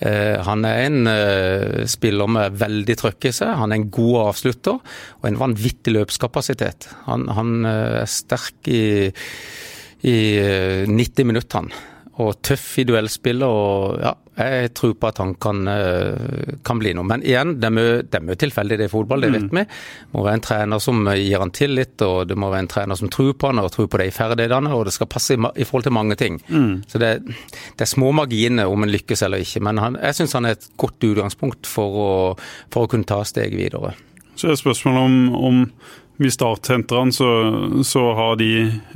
[0.03, 3.55] Eh, han er en eh, spiller med veldig trøkk i seg.
[3.61, 6.91] Han er en god avslutter og en vanvittig løpskapasitet.
[7.07, 8.85] Han, han er sterk i,
[10.03, 10.19] i
[10.91, 11.73] 90 minutter, han
[12.21, 13.47] og tøff i duellspillet.
[13.49, 17.05] og ja, Jeg tror på at han kan, eh, kan bli noe.
[17.05, 19.57] Men igjen, det er mye, det er mye tilfeldig det i fotball, det vet mm.
[19.57, 19.65] vi.
[19.65, 23.01] Det må være en trener som gir han tillit, og det må være en trener
[23.01, 25.65] som tror på han og tror på de ferdighetene, og det skal passe i, i
[25.69, 26.41] forhold til mange ting.
[26.49, 26.85] Mm.
[26.89, 30.37] Så det, det, er små marginer om en lykkes eller ikke, men han, jeg syns
[30.37, 32.13] han er et godt utgangspunkt for å,
[32.73, 33.97] for å kunne ta steg videre.
[34.37, 35.65] Så er spørsmålet om, om
[36.19, 37.29] i startsentrene så,
[37.85, 38.51] så, har de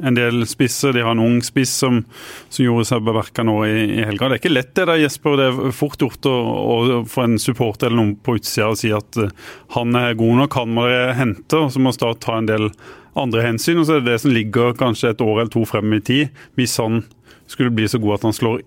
[0.05, 0.93] en del spisser.
[0.93, 2.03] De har en ung spiss som,
[2.49, 4.29] som gjorde seg bemerka nå i, i, helga.
[4.29, 5.39] Det er ikke lett det der, Jesper.
[5.41, 8.93] Det er fort gjort å, å få en supporter eller noen på utsida og si
[8.95, 9.33] at uh,
[9.79, 11.59] han er god nok, han må dere hente.
[11.59, 12.71] og Så må Start ta en del
[13.17, 13.81] andre hensyn.
[13.81, 16.41] og Så er det det som ligger kanskje et år eller to frem i tid.
[16.61, 17.05] Hvis han
[17.51, 18.65] skulle bli så god at han slår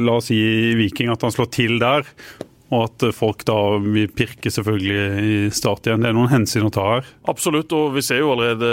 [0.00, 0.38] La oss si
[0.78, 2.06] Viking at han slår til der
[2.72, 6.00] Og at folk da vil pirke selvfølgelig i start igjen.
[6.00, 7.10] Det er noen hensyn å ta her.
[7.28, 8.70] Absolutt, og vi ser jo allerede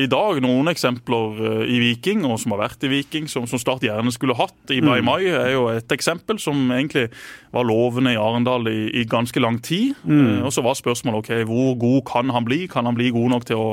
[0.00, 3.60] i dag noen eksempler eh, i Viking, og som har vært i Viking, som, som
[3.60, 4.56] Start gjerne skulle hatt.
[4.70, 5.10] Ibrahim mm.
[5.10, 7.08] Mai er jo et eksempel som egentlig
[7.54, 9.98] var lovende i Arendal i, i ganske lang tid.
[10.06, 10.24] Mm.
[10.24, 12.64] Eh, og så var spørsmålet ok, hvor god kan han bli?
[12.70, 13.68] Kan han bli god nok til å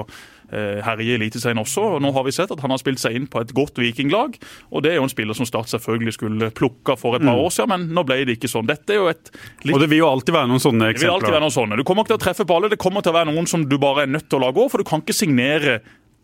[0.52, 1.84] herje i Eliteserien også.
[1.96, 4.38] og Nå har vi sett at han har spilt seg inn på et godt vikinglag.
[4.72, 7.46] og Det er jo en spiller som Start selvfølgelig skulle plukka for et par mm.
[7.46, 8.68] år siden, men nå ble det ikke sånn.
[8.70, 9.32] Dette er jo et
[9.64, 9.76] litt...
[9.76, 11.02] Og Det vil jo alltid være noen sånne eksempler.
[11.02, 11.80] Det vil alltid være noen sånne.
[11.80, 12.72] Du kommer ikke til å treffe på alle.
[12.72, 14.68] Det kommer til å være noen som du bare er nødt til å la gå,
[14.72, 15.80] for du kan ikke signere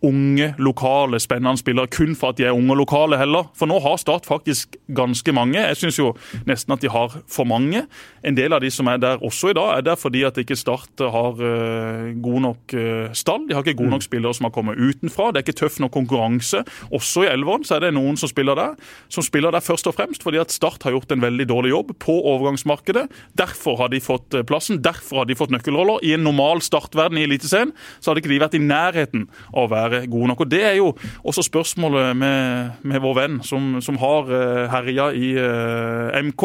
[0.05, 3.49] unge, lokale, spennende spillere kun for at de er unge og lokale heller.
[3.57, 5.57] For nå har Start faktisk ganske mange.
[5.57, 6.12] Jeg syns jo
[6.45, 7.81] nesten at de har for mange.
[8.23, 10.55] En del av de som er der også i dag, er der fordi at ikke
[10.55, 13.47] Start har uh, god nok uh, stall.
[13.49, 14.07] De har ikke gode nok mm.
[14.10, 15.31] spillere som har kommet utenfra.
[15.31, 16.62] Det er ikke tøff nok konkurranse.
[16.93, 18.77] Også i Elveren så er det noen som spiller der,
[19.10, 21.95] som spiller der først og fremst fordi at Start har gjort en veldig dårlig jobb
[22.03, 23.07] på overgangsmarkedet.
[23.39, 26.03] Derfor har de fått eh, plassen, derfor har de fått nøkkelroller.
[26.05, 29.71] I en normal startverden i Eliteserien så hadde ikke de vært i nærheten av å
[29.71, 30.43] være være gode nok.
[30.45, 30.91] Og Det er jo
[31.23, 36.43] også spørsmålet med, med vår venn som, som har uh, herja i eh, MK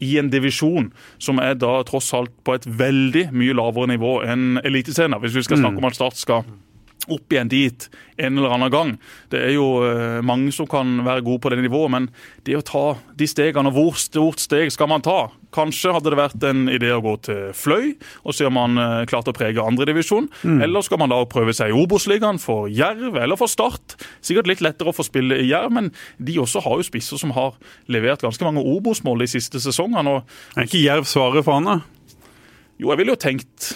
[0.00, 0.88] i en divisjon
[1.20, 5.18] som er da tross alt på et veldig mye lavere nivå enn Eliteserien.
[5.20, 5.84] Hvis vi skal snakke mm.
[5.84, 6.44] om at Start skal
[7.10, 7.86] opp igjen dit
[8.20, 8.94] en eller annen gang.
[9.32, 12.08] Det er jo uh, mange som kan være gode på det nivået, men
[12.46, 15.30] det å ta de stegene, hvor stort steg skal man ta?
[15.54, 19.02] Kanskje hadde det vært en idé å gå til Fløy og se om man uh,
[19.10, 20.28] klarte å prege andredivisjon.
[20.46, 20.62] Mm.
[20.66, 23.96] Eller skal man da prøve seg i Obos-ligaen for Jerv eller for Start?
[24.24, 27.34] Sikkert litt lettere å få spille i Jerv, men de også har jo spisser som
[27.36, 27.56] har
[27.90, 30.18] levert ganske mange Obos-mål de siste sesongene.
[30.18, 30.40] Og...
[30.56, 32.26] Er ikke Jerv svaret for han, da?
[32.80, 33.72] Jo, jeg ville jo tenkt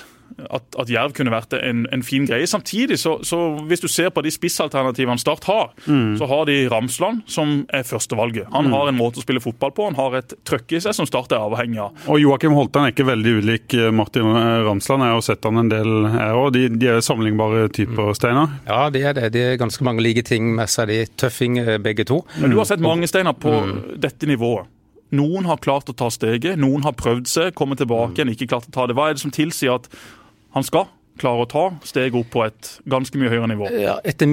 [0.51, 2.47] at, at Jerv kunne vært en, en fin greie.
[2.49, 6.17] Samtidig, så, så, hvis du ser på de spissalternativene Start har, mm.
[6.19, 8.49] så har de Ramsland, som er førstevalget.
[8.53, 8.75] Han mm.
[8.77, 11.33] har en måte å spille fotball på, han har et trøkk i seg som Start
[11.35, 12.05] er avhengig av.
[12.11, 14.31] Og Joakim Holtan er ikke veldig ulik eh, Martin
[14.67, 15.07] Ramsland.
[15.07, 16.53] Jeg har sett han en del, her òg.
[16.57, 18.19] De, de, er sammenlignbare typer, mm.
[18.19, 18.59] Steinar?
[18.69, 19.33] Ja, de er det.
[19.37, 22.23] De er ganske mange like ting med seg, de tøffing eh, begge to.
[22.41, 23.77] Men du har sett mange, Steinar, på mm.
[24.03, 24.71] dette nivået.
[25.15, 28.69] Noen har klart å ta steget, noen har prøvd seg, kommet tilbake igjen, ikke klart
[28.71, 28.97] å ta det.
[28.99, 29.87] Hva er det som tilsier at
[30.55, 30.89] han skal
[31.21, 33.69] klare å ta steget opp på et ganske mye høyere nivå?
[33.79, 34.31] Ja, etter,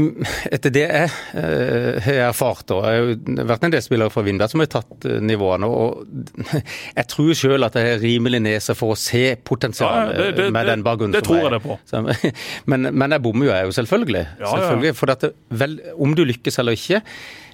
[0.50, 4.54] etter det jeg har er erfart, og jeg har vært en del spillere fra Vindberg
[4.54, 5.70] som har tatt uh, nivåene.
[5.70, 6.56] og
[6.98, 10.48] Jeg tror selv at jeg har rimelig nese for å se potensialet ja, det, det,
[10.56, 11.14] med den bakgrunnen.
[11.16, 11.78] Det, det tror jeg det på.
[12.72, 14.24] Men, men, jeg bommer jo, jeg jo selvfølgelig.
[14.40, 15.32] Ja, selvfølgelig for dette,
[15.62, 17.02] vel, om du lykkes eller ikke,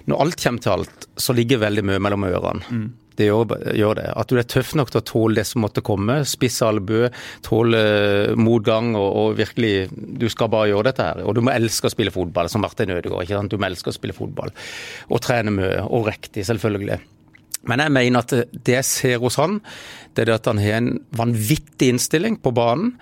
[0.08, 2.72] når alt kommer til alt, så ligger veldig mye mellom ørene.
[2.72, 2.88] Mm.
[3.18, 4.06] Det gjør, gjør, det.
[4.20, 6.20] At du er tøff nok til å tåle det som måtte komme.
[6.28, 7.10] Spiss albue,
[7.46, 11.22] tåle eh, motgang og, og, virkelig Du skal bare gjøre dette her.
[11.26, 13.26] Og du må elske å spille fotball, som Martin Ødegaard.
[13.26, 13.50] ikke sant?
[13.50, 14.54] Du må elske å spille fotball.
[15.10, 15.80] Og trene mye.
[15.88, 17.00] Og riktig, selvfølgelig.
[17.68, 19.58] Men jeg mener at det jeg ser hos han,
[20.14, 22.94] det er at han har en vanvittig innstilling på banen.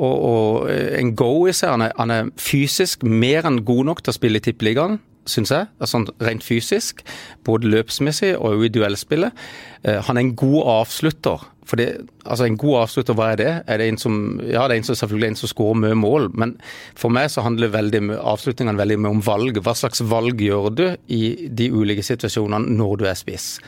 [0.00, 1.76] Og, og en go i seg.
[1.76, 5.68] Han han er fysisk mer enn god nok til å spille i Tippeligaen syns jeg.
[5.80, 7.04] Altså rent fysisk.
[7.44, 9.36] Både løpsmessig og i duellspillet.
[9.84, 11.46] Eh, han er en god avslutter.
[11.70, 13.50] For det, altså En god avslutter, hva er det?
[13.70, 16.30] Er det en som, ja, det er en som selvfølgelig en som skårer mye mål,
[16.34, 16.56] men
[16.98, 19.60] for meg så handler avslutningene veldig mye om valg.
[19.62, 23.60] Hva slags valg gjør du i de ulike situasjonene når du er spiss?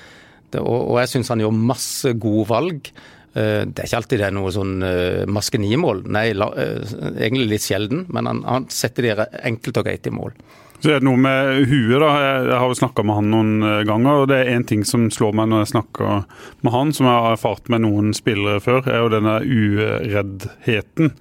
[0.58, 2.90] Og, og, jeg syns han gjør masse gode valg.
[3.38, 7.64] Eh, det er ikke alltid det er noe sånn uh, maskenimål, nei, la, egentlig litt
[7.64, 10.34] sjelden, men han, han setter de enkelt og greit i mål.
[10.82, 12.08] Så er det noe med huet, da.
[12.42, 15.04] Jeg har jo snakka med han noen eh, ganger, og det er én ting som
[15.14, 16.24] slår meg når jeg snakker
[16.66, 21.12] med han, som jeg har erfart med noen spillere før, er jo denne ureddheten.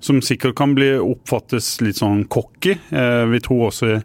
[0.00, 2.78] Som sikkert kan bli oppfattes litt sånn cocky.
[2.96, 3.98] Eh, vi tror også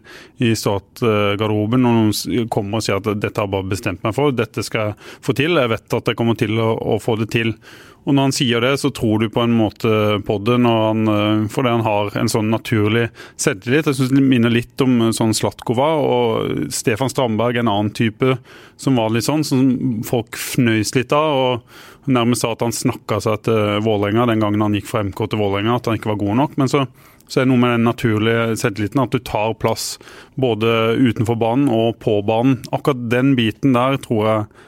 [0.44, 4.36] i startgarderoben når noen kommer og sier at dette har jeg bare bestemt meg for,
[4.36, 7.32] dette skal jeg få til, jeg vet at jeg kommer til å, å få det
[7.32, 7.56] til.
[8.06, 9.90] Og når han sier det, så tror du på en måte
[10.26, 13.88] på det han, eh, fordi han har en sånn naturlig selvtillit.
[13.90, 18.36] Jeg syns det minner litt om eh, sånn Slatkova og Stefan Strandberg, en annen type
[18.78, 19.64] som var litt sånn, som
[20.06, 21.34] folk fnøys litt av.
[21.34, 25.24] og Nærmest sa at han snakka seg til Vålerenga den gangen han gikk fra MK
[25.26, 26.56] til Vålerenga, at han ikke var god nok.
[26.62, 26.84] Men så,
[27.26, 29.96] så er det noe med den naturlige selvtilliten, at du tar plass
[30.38, 32.60] både utenfor banen og på banen.
[32.70, 34.64] Akkurat den biten der tror jeg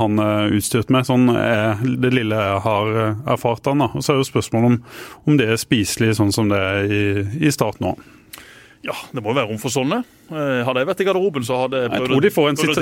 [0.00, 1.08] han er utstyrt med.
[1.08, 3.84] Sånn er det lille jeg har eh, erfart han.
[3.84, 3.90] da.
[3.94, 4.78] Og Så er jo spørsmålet om,
[5.26, 7.04] om det er spiselig sånn som det er i,
[7.46, 7.96] i start nå.
[8.80, 9.98] Ja, det må jo være rom for sånne.
[10.32, 12.58] Eh, hadde jeg vært i garderoben, så hadde jeg prøvd, jeg tror de får en
[12.60, 12.78] sitat,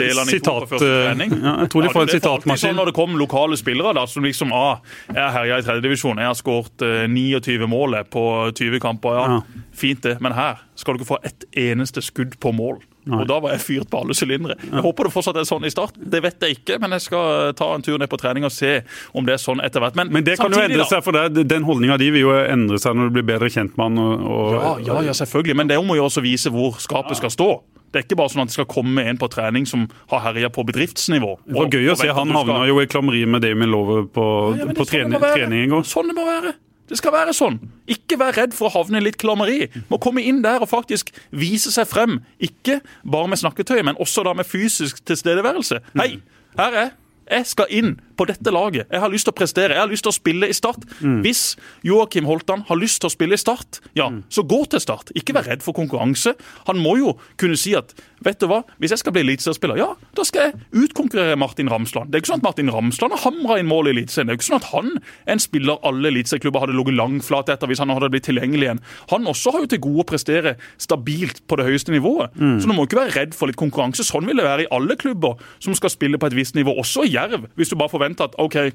[0.79, 2.63] ja, jeg tror de får en sitatmaskin.
[2.69, 6.23] Sånn når det kom lokale spillere da, som liksom ah, jeg er herja i tredjedivisjon,
[6.23, 9.19] jeg har skåret 29 mål på 20 kamper.
[9.19, 12.79] Ja, fint det, men her skal du ikke få ett eneste skudd på mål.
[13.09, 14.59] Og da var jeg fyrt på alle sylindere.
[14.63, 15.97] Jeg håper det fortsatt er sånn i start.
[15.99, 18.81] Det vet jeg ikke, men jeg skal ta en tur ned på trening og se
[19.17, 19.97] om det er sånn etter hvert.
[19.99, 22.81] Men, men det kan jo endre seg, for det, den holdninga di vil jo endre
[22.83, 24.05] seg når du blir bedre kjent med han.
[24.05, 25.59] Og, og, ja, ja, ja, selvfølgelig.
[25.63, 27.51] Men det må jo også vise hvor skapet skal stå.
[27.89, 30.51] Det er ikke bare sånn at det skal komme en på trening som har herja
[30.53, 31.39] på bedriftsnivå.
[31.47, 32.11] Det var gøy å se.
[32.13, 34.25] Han havna jo i klammeri med Damien Lover på,
[34.59, 35.87] ja, ja, på sånn trening, i går.
[35.89, 36.53] Sånn det må være.
[36.89, 37.59] Det skal være sånn.
[37.91, 39.67] Ikke vær redd for å havne i litt klammeri.
[39.91, 42.19] Må komme inn der og faktisk vise seg frem.
[42.41, 45.83] Ikke bare med snakketøy, men også da med fysisk tilstedeværelse.
[46.01, 46.15] Hei,
[46.57, 46.95] her er
[47.29, 48.89] jeg skal inn på dette laget.
[48.91, 49.77] Jeg har lyst til å prestere.
[49.77, 50.85] Jeg har lyst til å spille i Start.
[50.99, 51.21] Mm.
[51.25, 51.43] Hvis
[51.87, 54.25] Joakim Holtan har lyst til å spille i Start, ja, mm.
[54.33, 55.13] så gå til Start.
[55.19, 56.35] Ikke vær redd for konkurranse.
[56.69, 57.95] Han må jo kunne si at
[58.27, 62.11] vet du hva, hvis jeg skal bli eliteseriespiller, ja, da skal jeg utkonkurrere Martin Ramsland.
[62.11, 64.27] Det er ikke sånn at Martin Ramsland har hamra inn mål i Eliteserien.
[64.27, 67.71] Det er ikke sånn at han er en spiller alle eliteserieklubber hadde ligget langflat etter
[67.71, 68.83] hvis han hadde blitt tilgjengelig igjen.
[69.13, 72.35] Han også har jo til gode å prestere stabilt på det høyeste nivået.
[72.35, 72.57] Mm.
[72.59, 74.07] Så du må ikke være redd for litt konkurranse.
[74.07, 77.07] Sånn vil det være i alle klubber som skal spille på et visst nivå, også
[77.07, 77.47] i Jerv.
[77.55, 78.73] Hvis du bare forventer at OK,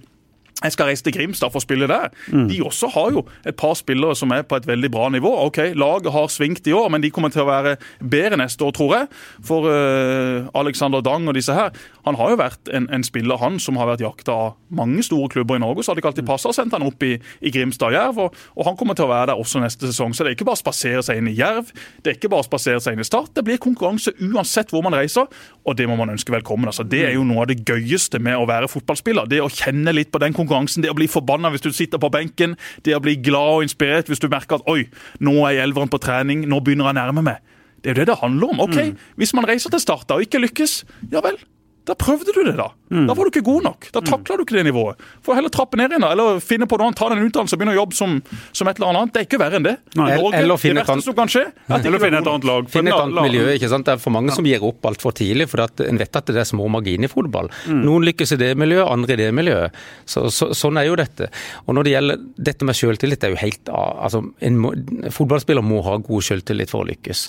[0.63, 2.11] jeg skal reise til Grimstad for å spille der.
[2.31, 2.47] Mm.
[2.49, 5.31] De også har jo et par spillere som er på et veldig bra nivå.
[5.47, 8.71] Ok, Laget har svingt i år, men de kommer til å være bedre neste år,
[8.75, 9.09] tror jeg.
[9.43, 11.73] For uh, Alexander Dang og disse her.
[12.07, 15.29] Han har jo vært en, en spiller han som har vært jakta av mange store
[15.33, 15.83] klubber i Norge.
[15.83, 18.23] Så hadde ikke alltid passa å sende han opp i, i Grimstad og Jerv.
[18.25, 20.15] Og, og, han kommer til å være der også neste sesong.
[20.15, 21.73] Så det er ikke bare å spasere seg inn i Jerv.
[22.03, 23.33] Det er ikke bare å spasere seg inn i Start.
[23.35, 25.27] Det blir konkurranse uansett hvor man reiser,
[25.67, 26.71] og det må man ønske velkommen.
[26.71, 29.27] Altså, det er jo noe av det gøyeste med å være fotballspiller.
[29.29, 32.01] Det å kjenne litt på den konkurransen konkurransen, det å bli forbanna hvis du sitter
[32.01, 34.85] på benken, det å bli glad og inspirert hvis du merker at oi,
[35.19, 37.41] nå er elveren på trening, nå begynner å nærme meg.
[37.83, 38.61] Det er jo det det handler om.
[38.63, 38.99] ok, mm.
[39.19, 41.39] Hvis man reiser til Start og ikke lykkes, ja vel,
[41.87, 42.69] da prøvde du det, da.
[42.93, 43.07] Mm.
[43.09, 43.87] Da var du ikke god nok.
[43.91, 45.01] Da takla du ikke det nivået.
[45.25, 47.59] Får heller trappe ned igjen, da, eller finne på noe annet, ta den utdannelsen og
[47.59, 48.13] begynne å jobbe som,
[48.55, 49.11] som, et eller annet.
[49.11, 49.73] Det er ikke verre enn det.
[49.99, 51.43] Norge, eller finne det verste som kan skje,
[51.75, 52.69] eller finne et annet lag.
[52.71, 53.43] Finne et annet miljø.
[53.57, 53.87] ikke sant?
[53.89, 54.37] Det er for mange ja.
[54.37, 57.51] som gir opp altfor tidlig, for en vet at det er små marginer i fotball.
[57.67, 57.83] Mm.
[57.83, 59.83] Noen lykkes i det miljøet, andre i det miljøet.
[60.07, 61.27] Så, så, sånn er jo dette.
[61.67, 64.73] Og når det gjelder dette med selvtillit, det er jo helt altså, en må,
[65.11, 67.27] Fotballspiller må ha god selvtillit for å lykkes.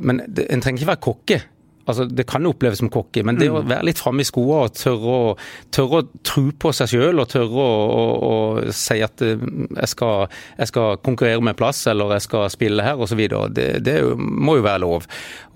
[0.00, 1.40] Men men en trenger ikke være kokke
[1.84, 3.68] Altså, det kan oppleves som cocky, men det å mm.
[3.68, 5.32] være litt framme i skoene og tørre å,
[5.74, 8.36] tørre å tro på seg sjøl og tørre å, å, å,
[8.72, 13.00] si at eh, jeg skal, jeg skal, konkurrere med plass eller jeg skal spille her
[13.04, 13.20] osv.,
[13.54, 15.08] det, det må jo være lov.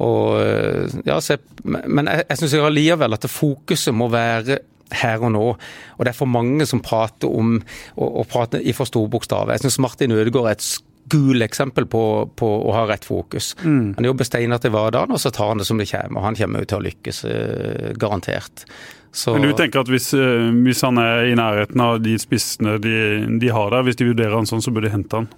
[0.04, 4.60] Og, eh, ja, se, men jeg, jeg syns allikevel at fokuset må være
[5.00, 5.46] her og nå.
[5.96, 7.56] Og det er for mange som prater om
[7.96, 9.56] og prater i for store bokstaver.
[9.56, 10.68] Jeg syns Martin Ødegaard er et
[11.10, 12.02] gul eksempel på,
[12.36, 13.54] på, å ha rett fokus.
[13.62, 13.96] Mm.
[13.96, 16.24] Han jobber steinete i hverdagen, og så tar han det som det kommer.
[16.26, 18.64] Han kommer jo til å lykkes, eh, garantert.
[19.12, 19.32] Så...
[19.34, 22.98] Men du tenker at hvis, eh, hvis, han er i nærheten av de spissene de,
[23.40, 25.30] de har der, hvis de vurderer han sånn, så bør de hente han?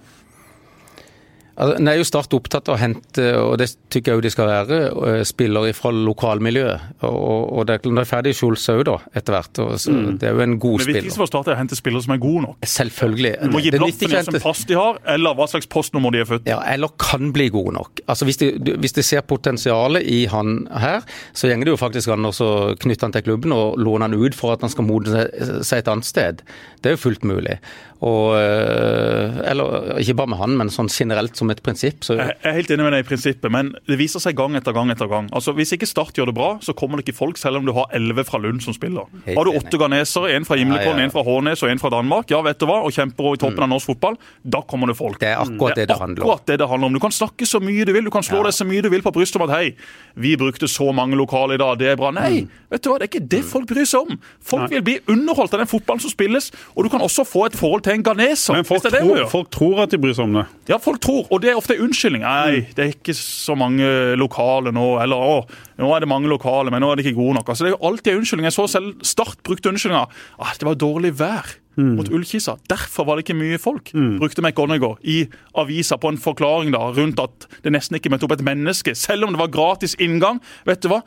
[1.61, 4.49] Altså, er jo Start opptatt av å hente, og det tykker jeg jo de skal
[4.49, 4.79] være,
[5.11, 7.03] eh, spillere fra lokalmiljøet.
[7.05, 9.61] Og, og det er ferdig Schulz òg, da, etter hvert.
[9.61, 10.17] Og, mm.
[10.21, 10.97] Det er jo en god spiller.
[10.97, 12.57] Men viktigst for Start er å hente spillere som er gode nok.
[12.73, 13.33] Selvfølgelig.
[13.43, 16.29] Du må gi blaffen i hvilken pass de har, eller hva slags postnummer de er
[16.31, 18.01] født Ja, eller kan bli gode nok.
[18.09, 21.05] Altså Hvis de, hvis de ser potensialet i han her,
[21.37, 22.49] så gjenger det jo faktisk an å
[22.81, 25.27] knytte han til klubben og låne han ut for at han skal modne
[25.61, 26.41] seg et annet sted.
[26.81, 27.59] Det er jo fullt mulig.
[28.01, 32.01] Og, eh, eller ikke bare med han, men sånn generelt som et prinsipp.
[32.05, 32.15] Så...
[32.17, 34.89] Jeg er helt enig med deg i prinsippet, men det viser seg gang etter gang
[34.89, 35.27] etter gang.
[35.37, 37.75] Altså, Hvis ikke Start gjør det bra, så kommer det ikke folk, selv om du
[37.77, 39.05] har elleve fra Lund som spiller.
[39.27, 41.09] Helt har du åtte ghanesere, en fra Gimlekollen, ja, ja, ja.
[41.11, 43.61] en fra Hånes og en fra Danmark, ja, vet du hva, og kjemper i toppen
[43.61, 43.67] mm.
[43.67, 44.17] av norsk fotball,
[44.57, 45.21] da kommer det folk.
[45.21, 46.31] Det er akkurat det det, handler om.
[46.31, 46.97] akkurat det det handler om.
[46.97, 49.05] Du kan snakke så mye du vil, du kan slå deg så mye du vil
[49.05, 49.75] på brystet om at hei,
[50.17, 52.09] vi brukte så mange lokaler i dag, det er bra.
[52.17, 52.65] Nei, mm.
[52.73, 54.17] vet du hva, det er ikke det folk bryr seg om.
[54.41, 54.73] Folk Nei.
[54.79, 57.85] vil bli underholdt av den fotballen som spilles, og du kan også få et forhold
[57.85, 58.55] til en ganeser.
[58.57, 60.45] Men folk, tror, folk tror at de bryr seg om det.
[60.71, 62.25] Ja, folk tror, og det er ofte unnskyldning.
[62.25, 63.87] Nei, det er ikke så mange
[64.19, 64.87] lokale nå.
[65.03, 65.41] Eller å,
[65.81, 67.51] nå er det mange lokale, men nå er det ikke gode nok.
[67.51, 68.49] Altså, det er jo alltid unnskyldning.
[68.51, 70.07] Jeg så selv Start brukte unnskyldninga.
[70.41, 71.57] Ah, det var dårlig vær.
[71.79, 71.95] Mm.
[71.95, 72.57] mot Ullkisa.
[72.67, 74.17] Derfor var det ikke mye folk, mm.
[74.19, 75.21] brukte McGonagall i
[75.55, 79.23] avisa på en forklaring da, rundt at det nesten ikke møtte opp et menneske, selv
[79.23, 80.41] om det var gratis inngang.
[80.67, 80.99] Vet du hva?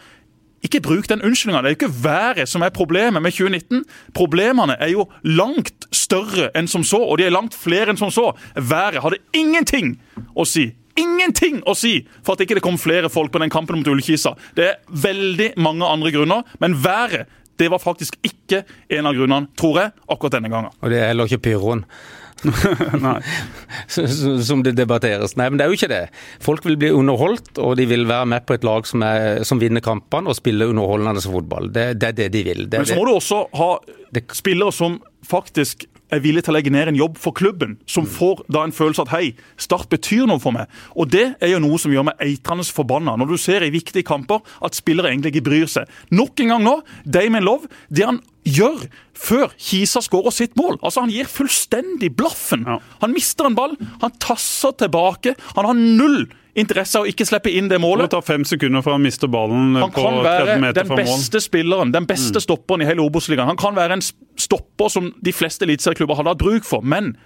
[0.64, 1.60] Ikke bruk den unnskyldninga.
[1.62, 3.84] Det er jo ikke været som er problemet med 2019.
[4.16, 8.12] Problemene er jo langt større enn som så, og de er langt flere enn som
[8.14, 8.30] så.
[8.56, 9.98] Været hadde ingenting
[10.34, 10.70] å si.
[10.96, 14.36] Ingenting å si for at ikke det kom flere folk på den kampen mot Ullkisa.
[14.56, 17.26] Det er veldig mange andre grunner, men været
[17.58, 20.72] det var faktisk ikke en av grunnene, tror jeg, akkurat denne gangen.
[20.82, 21.84] Og det er heller ikke pyroen?
[24.48, 25.36] som det debatteres.
[25.40, 26.02] Nei, men det er jo ikke det.
[26.44, 29.62] Folk vil bli underholdt, og de vil være med på et lag som, er, som
[29.62, 31.72] vinner kampene og spiller underholdende fotball.
[31.74, 32.68] Det, det, er det de vil.
[32.68, 33.72] Det, men så må du også ha
[34.34, 38.44] spillere som faktisk er villig til å legge ned en jobb for klubben, som får
[38.52, 40.70] da en følelse at hei, Start betyr noe for meg.
[40.96, 44.06] Og Det er jo noe som gjør meg eitrende forbanna, når du ser i viktige
[44.06, 45.90] kamper at spillere egentlig ikke bryr seg.
[46.14, 48.86] Nok en gang nå, Damien Love, det han gjør
[49.16, 50.78] før Kisa skårer sitt mål.
[50.82, 52.66] Altså Han gir fullstendig blaffen.
[52.68, 52.78] Ja.
[53.02, 55.36] Han mister en ball, han tasser tilbake.
[55.56, 56.24] Han har null
[56.54, 58.06] interesse av å ikke slippe inn det målet.
[58.06, 60.62] Det tar fem sekunder fra han mister ballen han på 30 meter fra mål.
[60.62, 62.44] Han kan være den beste spilleren, den beste mm.
[62.46, 63.50] stopperen i hele Obos-ligaen.
[63.50, 66.84] Han kan være en stopper som de fleste eliteserieklubber hadde hatt bruk for.
[66.84, 67.16] men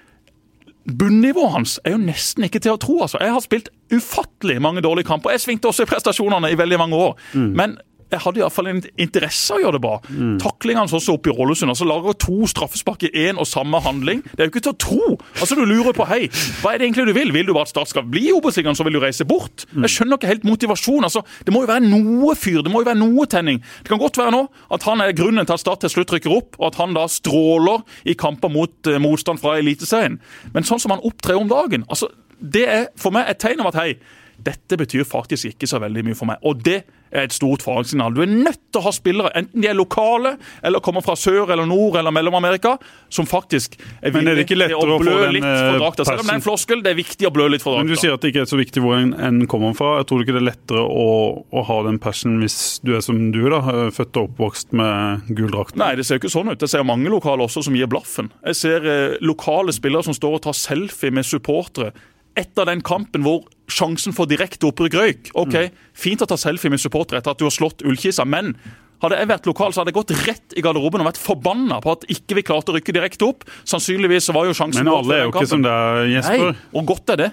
[0.88, 3.02] Bunnivået hans er jo nesten ikke til å tro.
[3.04, 3.18] altså.
[3.20, 5.34] Jeg har spilt ufattelig mange dårlige kamper.
[5.34, 7.18] Jeg svingte også i prestasjonene i veldig mange år.
[7.34, 7.50] Mm.
[7.60, 7.76] Men
[8.08, 9.94] jeg hadde iallfall en interesse av å gjøre det bra.
[10.08, 10.36] Mm.
[10.42, 11.72] Taklingene hans også oppe i Ålesund.
[11.72, 14.22] altså Lager to straffespark i én og samme handling.
[14.32, 15.08] Det er jo ikke til å tro!
[15.38, 16.20] Altså Du lurer på hei,
[16.62, 17.32] hva er det egentlig du vil?
[17.34, 19.66] Vil du bare at Start skal bli i Obos-ligaen, så vil du reise bort?
[19.72, 19.84] Mm.
[19.84, 21.04] Jeg skjønner ikke helt motivasjon.
[21.04, 23.60] altså Det må jo være noe fyr, det må jo være noe tenning.
[23.82, 24.44] Det kan godt være nå
[24.74, 27.04] at han er grunnen til at Start til slutt rykker opp, og at han da
[27.10, 30.16] stråler i kamper mot uh, motstand fra Eliteserien.
[30.54, 33.72] Men sånn som han opptrer om dagen, altså det er for meg et tegn av
[33.72, 33.90] at hei,
[34.38, 36.38] dette betyr faktisk ikke så veldig mye for meg.
[36.46, 38.12] Og det er et stort faresignal.
[38.14, 40.34] Du er nødt til å ha spillere, enten de er lokale
[40.66, 42.74] eller kommer fra Sør- eller Nord- eller Mellom-Amerika,
[43.08, 46.04] som faktisk er villige til å blø litt for drakta.
[46.04, 47.86] Selv om det er en floskel, det er viktig å blø litt for drakta.
[47.86, 49.96] Men Du sier at det ikke er så viktig hvor en kommer fra.
[50.02, 51.08] Jeg tror ikke det er lettere å,
[51.48, 53.62] å ha den passion hvis du er som du, da,
[53.94, 55.76] født og oppvokst med gul drakt?
[55.80, 56.60] Nei, det ser jo ikke sånn ut.
[56.60, 58.30] Jeg ser mange lokale også som gir blaffen.
[58.44, 61.94] Jeg ser eh, lokale spillere som står og tar selfie med supportere
[62.38, 65.32] etter den kampen hvor sjansen for direkte opprykk røyk.
[65.38, 65.56] Ok,
[65.98, 68.54] Fint å ta selfie med supportere etter at du har slått Ullkisa, men
[69.02, 71.92] hadde jeg vært lokal, så hadde jeg gått rett i garderoben og vært forbanna på
[71.94, 73.44] at ikke vi klarte å rykke direkte opp.
[73.68, 76.48] Sannsynligvis var jo sjansen Men alle er jo ikke som deg, Jesper.
[76.50, 77.28] Nei, og godt er det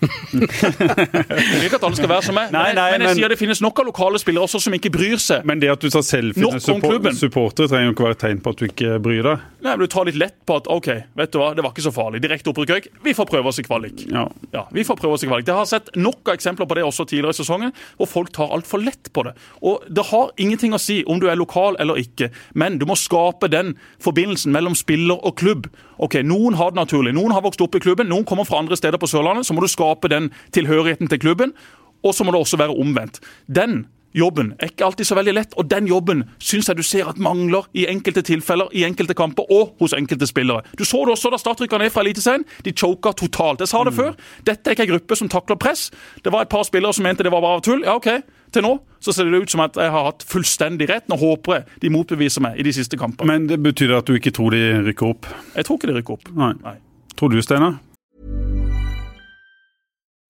[1.64, 3.60] ikke at alle skal være som meg, nei, nei, men, jeg men, sier det finnes
[3.62, 5.44] nok av lokale spillere også som ikke bryr seg.
[5.48, 8.40] Men det at du tar selfie med support, supportere trenger jo ikke være et tegn
[8.44, 9.44] på at du ikke bryr deg.
[9.60, 10.88] Nei, men Du tar litt lett på at OK,
[11.20, 12.22] vet du hva, det var ikke så farlig.
[12.24, 14.06] Direkte opprykk, vi får prøve oss i kvalik.
[14.08, 14.24] Ja.
[14.54, 14.64] ja.
[14.72, 15.48] vi får prøve oss i kvalik.
[15.48, 18.54] Jeg har sett nok av eksempler på det også tidligere i sesongen, hvor folk tar
[18.56, 19.36] altfor lett på det.
[19.60, 22.96] Og Det har ingenting å si om du er lokal eller ikke, men du må
[22.98, 25.68] skape den forbindelsen mellom spiller og klubb.
[26.00, 28.78] Ok, Noen har det naturlig, noen har vokst opp i klubben, noen kommer fra andre
[28.78, 29.44] steder på Sørlandet.
[29.46, 31.52] Så må du skape den tilhørigheten til klubben,
[32.00, 33.20] og så må det også være omvendt.
[33.46, 33.84] Den
[34.16, 37.20] jobben er ikke alltid så veldig lett, og den jobben syns jeg du ser at
[37.20, 40.64] mangler i enkelte tilfeller, i enkelte kamper og hos enkelte spillere.
[40.78, 42.46] Du så det også da Start rykka ned fra Eliteserien.
[42.64, 43.60] De choka totalt.
[43.60, 44.00] Jeg sa det mm.
[44.00, 44.16] før.
[44.46, 45.90] Dette er ikke en gruppe som takler press.
[46.24, 47.84] Det var et par spillere som mente det var bare tull.
[47.84, 48.08] Ja, OK.
[48.52, 51.06] Til nå så ser det ut som at jeg har hatt fullstendig rett.
[51.08, 53.28] Nå håper jeg de motbeviser meg i de siste kampene.
[53.32, 55.28] Men det betyr at du ikke tror de rykker opp?
[55.56, 56.34] Jeg tror ikke de rykker opp.
[56.36, 56.52] Nei.
[56.64, 56.76] Nei.
[57.16, 57.80] Tror du, Steinar?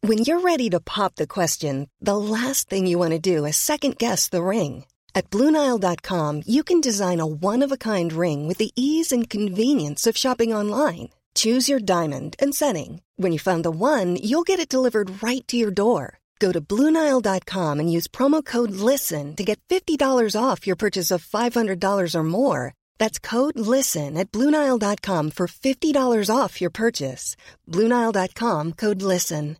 [0.03, 3.57] When you're ready to pop the question, the last thing you want to do is
[3.57, 4.87] second guess the ring.
[5.15, 10.55] At BlueNile.com you can design a one-of-a-kind ring with the ease and convenience of shopping
[10.55, 11.11] online.
[11.35, 13.03] Choose your diamond and setting.
[13.17, 16.20] When you find the one, you'll get it delivered right to your door.
[16.41, 21.25] Go to Bluenile.com and use promo code LISTEN to get $50 off your purchase of
[21.25, 22.73] $500 or more.
[22.99, 27.37] That's code LISTEN at Bluenile.com for $50 off your purchase.
[27.69, 29.57] Bluenile.com code LISTEN.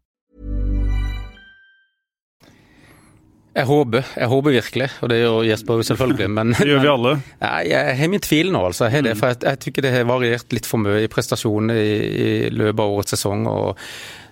[3.51, 6.29] Jeg håper, jeg håper virkelig, og det gjør Jesper jo selvfølgelig.
[6.31, 7.15] Men, det gjør vi alle.
[7.41, 8.87] Jeg, jeg har min tvil nå, altså.
[8.87, 11.97] Jeg, det, for jeg, jeg tykker det har variert litt for mye i prestasjonene i,
[12.23, 13.49] i løpet av årets sesong.
[13.51, 13.83] og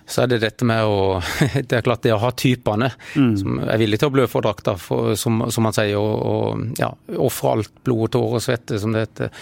[0.09, 1.19] så er det dette med å
[1.69, 3.33] Det er klart det å ha typene mm.
[3.39, 6.91] som er villige til å blø for drakta, som, som, man sier, og, og ja,
[7.17, 9.35] ofre alt blod, tårer og svette, som det heter.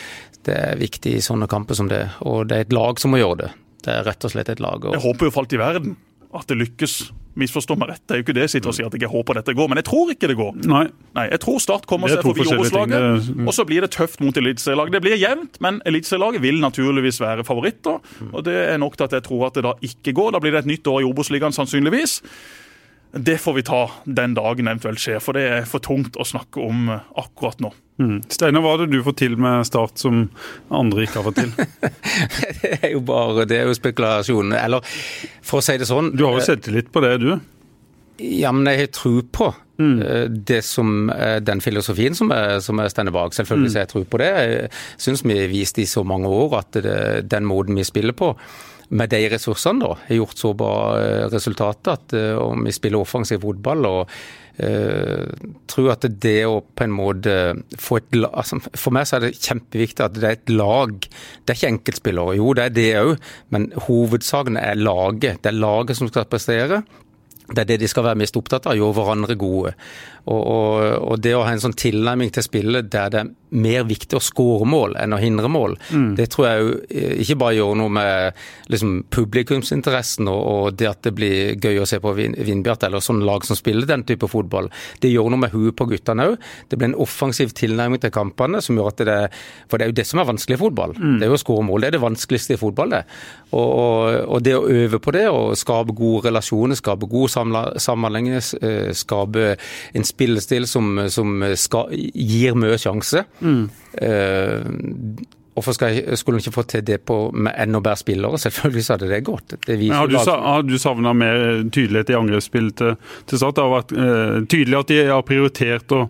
[0.48, 2.04] Det er viktig i sånne kamper som det.
[2.28, 3.54] Og det er et lag som må gjøre det.
[3.88, 4.84] Det er rett og slett et lag.
[4.84, 4.96] Og...
[4.96, 5.96] Jeg håper jo falt i verden
[6.42, 6.98] at det lykkes
[7.38, 9.38] misforstå meg rett, det er jo ikke det jeg sitter og sier at jeg håper
[9.38, 10.56] dette går, men jeg tror ikke det går.
[10.72, 10.84] Nei.
[11.18, 14.98] Nei jeg tror Start kommer seg forbi Obos-laget, og så blir det tøft mot eliteserielaget.
[14.98, 18.00] Det blir jevnt, men eliteserielaget vil naturligvis være favoritter.
[18.32, 20.34] og Det er nok til at jeg tror at det da ikke går.
[20.34, 22.22] Da blir det et nytt år i Obos-ligaen sannsynligvis.
[23.18, 26.62] Det får vi ta den dagen eventuelt skjer, for det er for tungt å snakke
[26.64, 27.72] om akkurat nå.
[27.98, 28.18] Mm.
[28.30, 30.28] Steinar, hva er det du får til med Start som
[30.70, 31.54] andre ikke har fått til?
[32.62, 34.54] det er jo bare det er jo spekulasjon.
[34.60, 34.98] Eller
[35.42, 37.32] for å si det sånn Du har jo selvtillit på det, du?
[38.22, 39.52] Ja, men jeg har tro på
[39.82, 39.98] mm.
[40.46, 41.12] det som
[41.46, 43.36] den filosofien som jeg, som jeg stender bak.
[43.38, 43.74] Selvfølgelig mm.
[43.76, 44.32] så jeg tro på det.
[44.38, 44.72] Jeg
[45.08, 46.98] syns vi har vist i så mange år at det,
[47.30, 48.34] den måten vi spiller på
[48.90, 50.76] med de ressursene da, har gjort så bra
[51.32, 54.14] resultat at om vi spiller offensiv fotball og
[54.58, 55.30] Uh,
[55.70, 57.34] tror at det å på en måte
[57.78, 60.96] få et lag altså For meg så er det kjempeviktig at det er et lag.
[60.98, 62.38] Det er ikke enkeltspillere.
[62.40, 63.12] Jo, det er det òg,
[63.54, 65.44] men hovedsaken er laget.
[65.44, 66.82] Det er laget som skal prestere.
[67.48, 69.76] Det er det de skal være mest opptatt av, gjøre hverandre gode.
[70.28, 73.86] Og, og, og, det å ha en sånn tilnærming til spillet der det er mer
[73.88, 75.78] viktig å skåre mål enn å hindre mål.
[75.96, 76.10] Mm.
[76.18, 78.42] Det tror jeg jo eh, ikke bare gjør noe med
[78.74, 83.24] liksom, publikumsinteressen og, og, det at det blir gøy å se på Vindbjart eller sånn
[83.28, 84.68] lag som spiller den type fotball.
[85.04, 86.36] Det gjør noe med huet på guttene òg.
[86.68, 89.18] Det blir en offensiv tilnærming til kampene som gjør at det
[89.70, 90.98] For det er jo det som er vanskelig i fotball.
[90.98, 91.18] Mm.
[91.20, 91.84] Det er jo å skåre mål.
[91.84, 93.04] Det er det vanskeligste i fotball, det.
[93.56, 97.32] Og, det å øve på det og skape gode relasjoner, skape god
[97.80, 99.54] sammenheng, eh, skape
[99.96, 103.28] en spillestil som, som skal, gir mye sjanse.
[103.46, 103.66] Mm.
[104.02, 105.26] Uh,
[105.58, 108.38] Hvorfor skulle hun ikke få til det på, med enda bedre spillere?
[108.38, 109.56] Selvfølgelig så hadde det gått.
[109.66, 112.94] Det har, du, har du savna mer tydelighet i angrepsspill til,
[113.26, 113.56] til Start?
[113.58, 116.04] Det har vært eh, tydelig at de har prioritert å,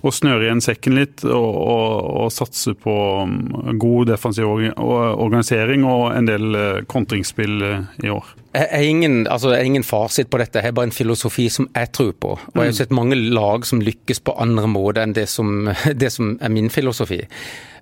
[0.00, 1.92] å snøre igjen sekken litt og, og,
[2.22, 2.96] og, satse på
[3.28, 3.36] um,
[3.76, 8.32] god defensiv organisering og en del eh, kontringsspill eh, i år.
[8.56, 11.48] Jeg er, ingen, altså, jeg er ingen fasit på dette, jeg har bare en filosofi
[11.52, 12.34] som jeg tror på.
[12.38, 12.80] Og Jeg har mm.
[12.80, 15.68] sett mange lag som lykkes på andre måter enn det som,
[16.02, 17.20] det som er min filosofi.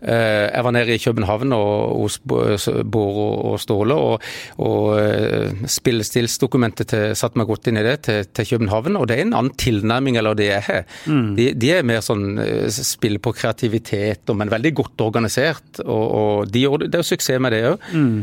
[0.04, 4.24] Eh, jeg var nede i København og, hos Bård og Ståle og,
[4.60, 8.98] og eh, spillestilsdokumentet satte meg godt inn i det til, til, København.
[9.00, 10.84] Og det er en annen tilnærming eller det jeg har.
[11.08, 11.30] Mm.
[11.38, 12.36] De, de, er mer sånn
[12.74, 15.80] spill på kreativitet, men veldig godt organisert.
[15.84, 17.88] Og, og de det er jo suksess med det òg.
[17.92, 18.20] Mm.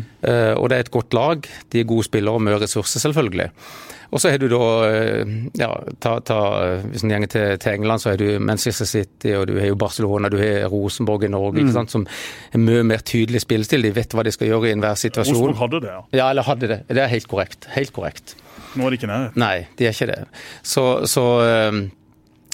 [0.58, 1.46] Og det er et godt lag.
[1.74, 3.52] De er gode spillere og mye ressurser, selvfølgelig.
[4.12, 5.70] Og så har du da eh, ja,
[6.04, 6.40] ta, ta,
[6.84, 9.78] Hvis en går til, til, England, så har du Manchester City, og du har jo
[9.80, 11.72] Barcelona, du har Rosenborg i Norge, mm.
[11.78, 12.04] sant, som
[12.52, 13.88] er mye mer tydelig spillestil.
[13.88, 15.38] De vet hva de skal gjøre i enhver situasjon.
[15.38, 16.04] Rosenborg hadde det, ja.
[16.24, 16.82] Ja, eller hadde det.
[16.92, 17.70] Det er helt korrekt.
[17.78, 18.36] Helt korrekt.
[18.76, 19.32] Nå er de ikke nær.
[19.40, 20.20] Nei, de er ikke det.
[20.64, 21.26] Så, så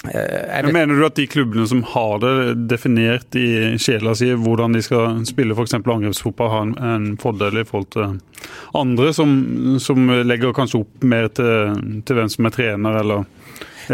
[0.04, 4.30] um, Eh, Men mener du at de klubbene som har det definert i sjela si
[4.30, 5.74] hvordan de skal spille f.eks.
[5.74, 8.20] angrepsfotball, har en, en, fordel i forhold til
[8.78, 9.32] andre som,
[9.82, 13.26] som legger kanskje opp mer til, til hvem som er trener, eller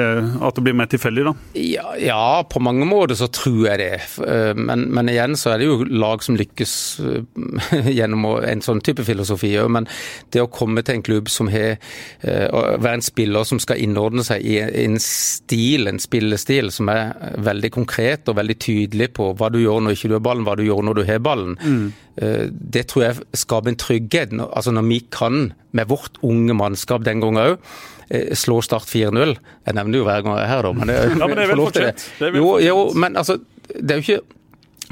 [0.00, 1.34] at det blir mer tilfeldig, da?
[1.58, 4.00] Ja, ja, på mange måter så tror jeg det.
[4.26, 6.74] Eh, men, men, igjen så er det jo lag som lykkes
[7.04, 9.70] eh, gjennom en sånn type filosofi òg.
[9.78, 9.88] Men
[10.34, 11.76] det å komme til en klubb som har
[12.24, 17.12] være en spiller som skal innordne seg i en stil, en spillestil, som er
[17.44, 20.56] veldig konkret og veldig tydelig på hva du gjør når ikke du har ballen, hva
[20.58, 21.58] du gjør når du har ballen.
[21.60, 21.86] Mm.
[22.14, 24.34] Det tror jeg skaper en trygghet.
[24.44, 27.56] Altså Når vi kan, med vårt unge mannskap den gangen òg,
[28.10, 29.34] Eh, slå Start 4-0.
[29.66, 30.72] Jeg nevner jo hver gang jeg er her, da.
[30.76, 32.06] Men, det, ja, men det er vel fortjent.
[32.20, 33.38] Jo, jo, men altså,
[33.72, 34.20] det er jo ikke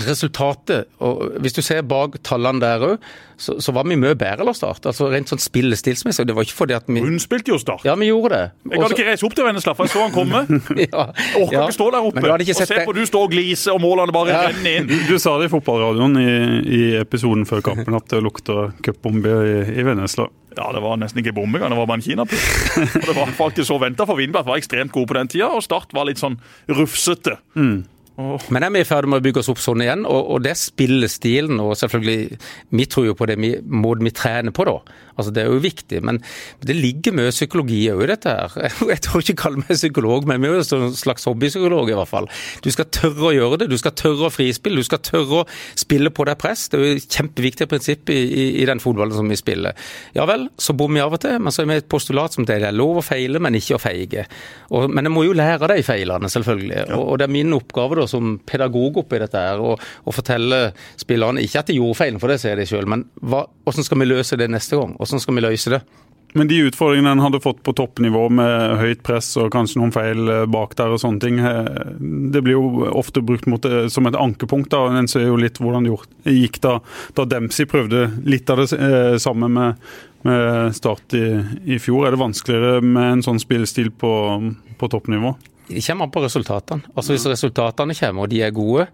[0.01, 4.45] resultatet og Hvis du ser bak tallene der òg, så, så, var vi mye bedre
[4.45, 4.87] enn Start.
[4.87, 6.27] altså Rent sånn spillestilsmessig.
[6.29, 7.85] Det var ikke fordi at vi Hun spilte jo Start.
[7.87, 8.43] Ja, vi gjorde det.
[8.71, 10.45] Jeg hadde ikke reist opp til Vennesla, for jeg så han komme.
[10.87, 11.65] ja, jeg orker ja.
[11.67, 14.45] ikke stå der oppe og se på du står og gliser, og målene bare ja.
[14.51, 14.91] renner inn.
[14.91, 19.35] Du, du, sa det i fotballradioen i, i episoden før kampen at det lukta cupbombe
[19.49, 20.29] i, i Vennesla.
[20.57, 22.47] Ja, det var nesten ikke bombegang, det var bare en kinapuss.
[22.93, 25.95] det var faktisk så venta, for Vindberg var ekstremt god på den tida, og Start
[25.97, 26.37] var litt sånn
[26.71, 27.39] rufsete.
[27.57, 27.83] Mm.
[28.17, 30.53] Men er vi i ferd med å bygge oss opp sånn igjen, og, og det
[30.61, 31.61] spillestilen.
[31.63, 32.39] Og selvfølgelig,
[32.77, 34.77] vi tror jo på det vi, måten vi trener på, da.
[35.17, 36.01] Altså Det er jo viktig.
[36.05, 36.21] Men
[36.65, 38.57] det ligger mye psykologi òg i dette her.
[38.93, 42.11] Jeg tør ikke kalle meg psykolog, men vi er jo en slags hobbypsykolog i hvert
[42.11, 42.29] fall.
[42.65, 43.71] Du skal tørre å gjøre det.
[43.73, 44.81] Du skal tørre å frispille.
[44.81, 45.47] Du skal tørre å
[45.79, 46.69] spille på deg press.
[46.73, 49.77] Det er jo et kjempeviktig prinsipp i, i, i, den fotballen som vi spiller.
[50.17, 52.47] Ja vel, så bommer vi av og til, men så er vi et postulat som
[52.49, 54.27] det er lov å feile, men ikke å feige.
[54.73, 56.87] Og, men jeg må jo lære de feilene, selvfølgelig.
[56.97, 60.69] Og, og, det er min oppgave da som pedagog oppi dette her, å fortelle
[61.01, 64.03] spillerne, ikke at de gjorde feilen, for det ser de sjøl, men hva, hvordan skal
[64.03, 64.97] vi løse det neste gang?
[65.01, 65.83] Hvordan skal vi løse det?
[66.33, 70.31] Men de utfordringene en hadde fått på toppnivå med høyt press og kanskje noen feil
[70.33, 71.91] eh, bak der og sånne ting, eh,
[72.33, 74.71] det blir jo ofte brukt mot, eh, som et ankepunkt.
[74.73, 76.79] da, En ser jo litt hvordan det gikk da,
[77.19, 79.87] da Dempsey prøvde litt av det samme med,
[80.25, 81.27] med Start i,
[81.67, 82.07] i, fjor.
[82.07, 84.15] Er det vanskeligere med en sånn spillestil på,
[84.81, 85.37] på toppnivå?
[85.73, 86.83] Det kommer an på resultatene.
[86.95, 88.87] Altså Hvis resultatene kommer og de er gode,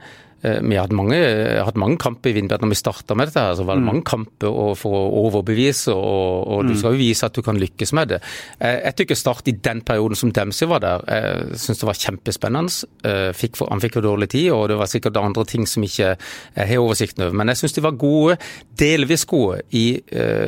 [0.43, 1.19] vi har hatt mange,
[1.67, 3.43] hatt mange kamper i Vindbjart når vi starta med dette.
[3.43, 3.89] her, så var det mm.
[3.91, 6.79] mange kamper for å overbevise, og, og du mm.
[6.79, 8.21] skal jo vise at du kan lykkes med det.
[8.61, 11.99] Jeg, jeg tykker Start i den perioden som Dempsey var der, jeg syns det var
[11.99, 12.91] kjempespennende.
[13.09, 15.83] Eh, fikk for, han fikk jo dårlig tid, og det var sikkert andre ting som
[15.87, 17.41] ikke jeg har oversikten over.
[17.41, 18.39] Men jeg syns de var gode,
[18.79, 19.99] delvis gode, i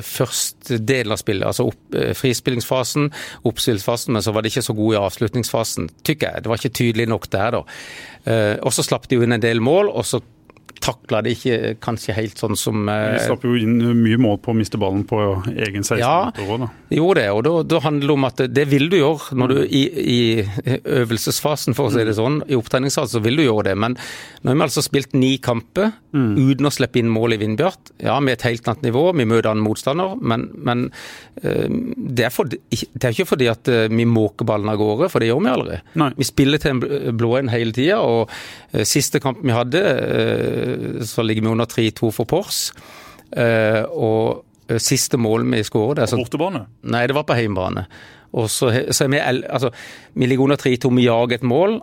[0.07, 1.47] første del av spillet.
[1.49, 1.80] Altså opp,
[2.16, 3.11] frispillingsfasen,
[3.49, 6.45] oppspillsfasen, men så var de ikke så gode i avslutningsfasen, tykker jeg.
[6.45, 7.62] Det var ikke tydelig nok der, da.
[8.61, 10.20] Og så slapp de jo inn en del mål mål, og så
[10.81, 14.57] takla det ikke kanskje helt sånn som Vi slapp jo inn mye mål på å
[14.57, 15.18] miste ballen på
[15.53, 16.70] egen 16 Ja, òg, da.
[16.97, 19.61] gjorde det, og da, da handler det om at det vil du gjøre når du
[19.66, 20.20] i, i
[20.85, 22.41] øvelsesfasen, for å si det sånn.
[22.51, 25.93] I opptreningsfasen så vil du gjøre det, men nå har vi altså spilt ni kamper
[26.11, 27.93] uten å slippe inn mål i Vindbjart.
[28.03, 30.87] Ja, med et helt annet nivå, vi møter en motstander, men, men
[31.43, 35.11] eh, det, er for, det er ikke fordi at eh, vi måker ballen av gårde,
[35.12, 35.78] for det gjør vi aldri.
[36.03, 36.11] Nei.
[36.18, 38.33] Vi spiller til en blå en hele tida, og
[38.72, 40.70] eh, siste kamp vi hadde, eh,
[41.07, 42.73] så ligger vi under 3-2 for Pors.
[43.33, 46.64] Eh, og eh, siste mål vi skåret På sånn Bortebane.
[46.91, 47.87] Nei, det var på hjemmebane.
[48.39, 49.71] Og så, så vi, altså,
[50.14, 51.81] vi ligger under 3-2, vi jager et mål.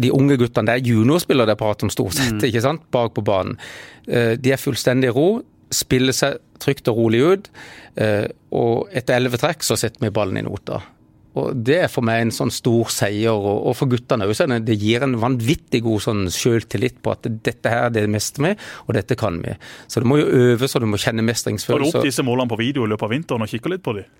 [0.00, 3.12] De unge guttene, det er juniorspillere det er prat om stort sett, ikke sant, bak
[3.16, 3.58] på banen.
[4.06, 5.26] Eh, De er fullstendig i ro,
[5.70, 7.50] spiller seg trygt og rolig ut.
[7.96, 10.80] eh, Og etter elleve trekk så setter vi ballen i nota.
[11.38, 14.34] Og Det er for meg en sånn stor seier, og for guttene òg.
[14.66, 18.54] Det gir en vanvittig god sånn selvtillit på at dette her er det meste vi,
[18.86, 19.54] og dette kan vi.
[19.86, 21.92] Så du må jo øve så du må kjenne mestringsfølelse.
[21.92, 23.96] Har du opp disse målene på video i løpet av vinteren og kikker litt på
[24.00, 24.10] dem?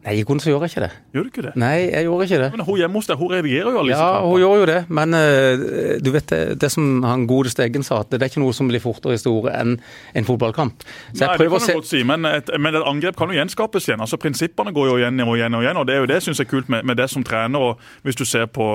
[0.00, 0.90] Nei, i grunnen så gjør jeg ikke det.
[1.12, 1.50] Gjør du ikke det?
[1.60, 2.46] Nei, jeg gjorde ikke det.
[2.54, 4.78] Men Hun hjemme hos deg, hun redigerer jo alle disse Ja, hun gjør jo det,
[4.88, 5.64] men uh,
[6.00, 8.70] du vet det, det som han godeste Eggen sa, at det er ikke noe som
[8.70, 9.76] blir fortere i store enn
[10.16, 10.86] en fotballkamp.
[11.12, 13.36] Så Nei, det kan du se godt si, men et, men et angrep kan jo
[13.36, 14.00] gjenskapes igjen.
[14.00, 16.40] altså Prinsippene går jo igjen og igjen og igjen, og det er jo det synes
[16.40, 17.60] jeg er kult med, med det som trener.
[17.60, 18.70] og Hvis du ser på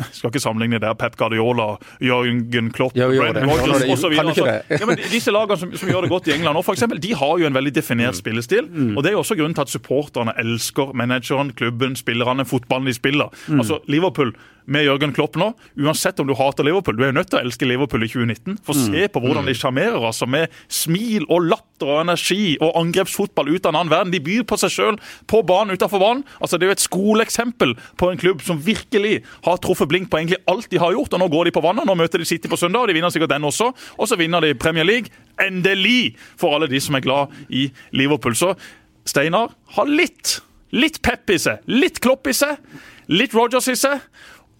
[0.16, 1.74] skal ikke sammenligne der Pep Guardiola,
[2.04, 4.14] Jørgen Klopp, jo, jo, Brendan det- osv.
[4.16, 7.14] ja, men disse lagene som, som gjør det godt i England nå, for eksempel, de
[7.14, 8.68] har jo en veldig definert spillestil.
[8.96, 12.96] og Det er jo også grunnen til at supporterne elsker manageren, klubben, spillerne, fotballen de
[12.96, 13.30] spiller.
[13.50, 14.34] Altså Liverpool
[14.70, 15.48] med Jørgen Klopp nå,
[15.82, 18.58] uansett om du hater Liverpool, du er jo nødt til å elske Liverpool i 2019.
[18.66, 23.50] For se på hvordan de sjarmerer, altså, med smil og latter og energi og angrepsfotball
[23.50, 24.12] ut av en annen verden.
[24.14, 24.98] De byr på seg sjøl
[25.30, 26.22] på banen utenfor banen.
[26.38, 30.20] Altså, det er jo et skoleeksempel på en klubb som virkelig har truffet blink på
[30.20, 31.16] egentlig alt de har gjort.
[31.16, 33.12] Og nå går de på vannet, nå møter de City på søndag, og de vinner
[33.12, 33.70] sikkert den også.
[33.98, 35.12] Og så vinner de Premier League.
[35.40, 36.14] Endelig!
[36.40, 38.36] For alle de som er glad i Liverpool.
[38.38, 38.54] Så
[39.08, 40.38] Steinar har litt,
[40.76, 42.60] litt pep i seg, litt klopp i seg,
[43.10, 43.98] litt Rogers i seg.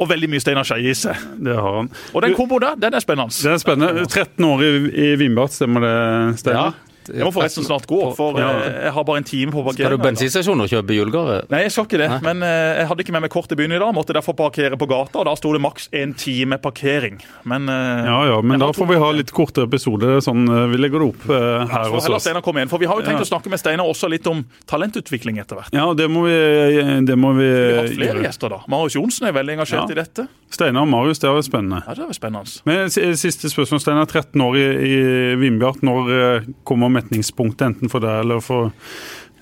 [0.01, 1.27] Og veldig mye Steinar Skeie i seg.
[1.45, 1.91] Det har han.
[2.17, 3.37] Og den komboen der, den er spennende.
[3.37, 4.07] Den er spennende.
[4.09, 5.99] 13 år i, i Vindbart, stemmer det,
[6.41, 6.79] Steinar?
[7.09, 8.51] Jeg må forresten snart gå, for Ja.
[8.61, 11.49] eh, jeg har bare en time på Skal du bensinstasjon og kjøpe julegave?
[11.51, 12.23] Nei, jeg skal ikke det.
[12.23, 13.95] Men eh, jeg hadde ikke med meg kort i byen i dag.
[13.95, 17.21] Måtte derfor parkere på gata, og da sto det maks en time parkering.
[17.45, 20.21] Men eh, Ja ja, men da to- får vi ha litt kortere episode.
[20.23, 22.23] Sånn eh, vi legger det opp eh, her Så hos heller oss.
[22.29, 23.27] Steinar komme igjen, for Vi har jo tenkt Ja.
[23.27, 25.73] å snakke med Steinar også litt om talentutvikling etter hvert.
[25.73, 28.25] Ja, det må vi, det må vi Vi har hatt flere gjøre.
[28.29, 28.61] gjester da.
[28.69, 29.93] Marius Johnsen er veldig engasjert Ja.
[29.93, 30.29] i dette.
[30.51, 31.83] Steinar og Marius, det var spennende.
[31.87, 32.63] Ja, det er spennende.
[32.67, 34.09] Men Siste spørsmål, Steinar.
[34.11, 35.01] 13 år i, i
[35.39, 35.85] Vindbjart.
[35.87, 38.73] Når eh, kommer metningspunktet, enten for deg eller for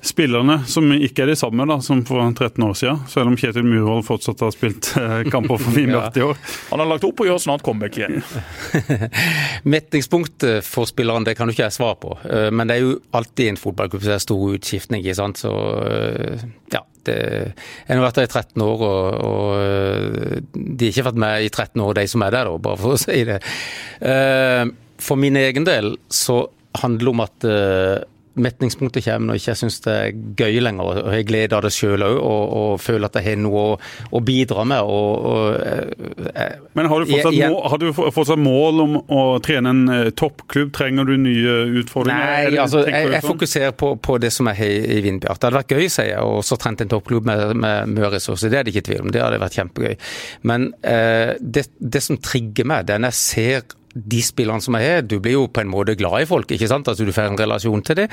[0.05, 3.01] spillerne, som ikke er de samme da, som for 13 år siden?
[3.11, 6.39] Selv om Kjetil Murvold fortsatt har spilt eh, kamper for Vindbjart i år.
[6.71, 8.21] Han har lagt opp og gjør snart comeback igjen.
[9.69, 12.95] Metningspunktet for spilleren det kan jo ikke jeg svare på, Eh, men det er jo
[13.15, 15.03] alltid en fotballklubb som er stor utskiftning.
[15.05, 15.39] ikke sant?
[15.41, 15.51] Så
[15.87, 16.43] eh,
[16.75, 17.17] ja, det,
[17.89, 21.47] Jeg har vært der i 13 år, og, og eh, de har ikke vært med
[21.47, 23.41] i 13 år, de som er der, da, bare for å si det.
[24.03, 24.65] Eh,
[24.99, 26.41] For min egen del så
[26.83, 27.97] handler det om at eh,
[28.37, 30.85] metningspunktet kommer når ikke jeg syns det er gøy lenger.
[31.05, 33.79] og Jeg gleder av det sjøl òg, og, og føler at jeg har noe å,
[34.13, 34.83] å bidra med.
[34.83, 38.97] og, og eh, Men har du fortsatt, Jeg- jeg- mål, har du fortsatt mål om
[39.09, 40.73] å trene en eh, toppklubb?
[40.73, 42.21] Trenger du nye utfordringer?
[42.23, 43.31] Er Nei, det- altså, jeg, jeg sånn?
[43.33, 45.41] fokuserer på, på det som er i, i Vindbjart.
[45.41, 48.51] Det hadde vært gøy, sier jeg, og så trent en toppklubb med, med mye ressurser.
[48.51, 49.11] Det er det ikke tvil om.
[49.15, 49.97] Det hadde vært kjempegøy.
[50.49, 54.75] Men eh, det, det som trigger meg, det er når jeg ser de spillerne som
[54.79, 55.03] jeg har.
[55.09, 56.89] Du blir jo på en måte glad i folk, ikke sant?
[56.89, 58.09] Altså, du får en relasjon til det.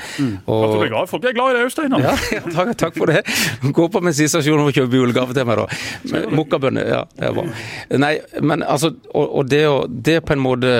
[0.46, 1.02] Og, At du blir glad.
[1.04, 2.00] i Folk Jeg er glad i deg òg, Steinar.
[2.06, 3.22] ja, ja, takk, takk for det.
[3.76, 6.24] Gå på min siste stasjon og kjøpe julegave til meg, da.
[6.34, 6.88] Mokkabønner.
[6.90, 7.46] Ja, det er bra.
[8.06, 9.62] Nei, men altså Og, og det,
[10.06, 10.72] det på en måte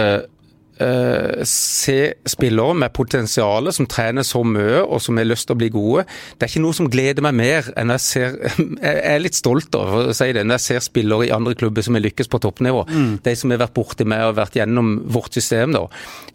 [0.82, 1.98] eh, se
[2.28, 6.06] spillere med potensial som trener så mye og som har lyst til å bli gode.
[6.36, 8.36] Det er ikke noe som gleder meg mer enn jeg ser
[8.86, 11.84] Jeg er litt stolt av å si det, når jeg ser spillere i andre klubber
[11.84, 12.84] som har lykkes på toppnivå.
[13.24, 15.74] De som har vært borti meg og vært gjennom vårt system.
[15.74, 15.84] da.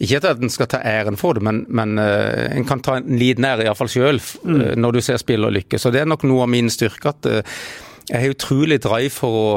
[0.02, 3.20] Ikke at en skal ta æren for det, men, men uh, en kan ta en
[3.20, 5.86] liten ære iallfall sjøl uh, når du ser spillere lykkes.
[5.88, 7.30] Og det er nok noe av min styrke at
[8.12, 9.48] jeg har utrolig drive for å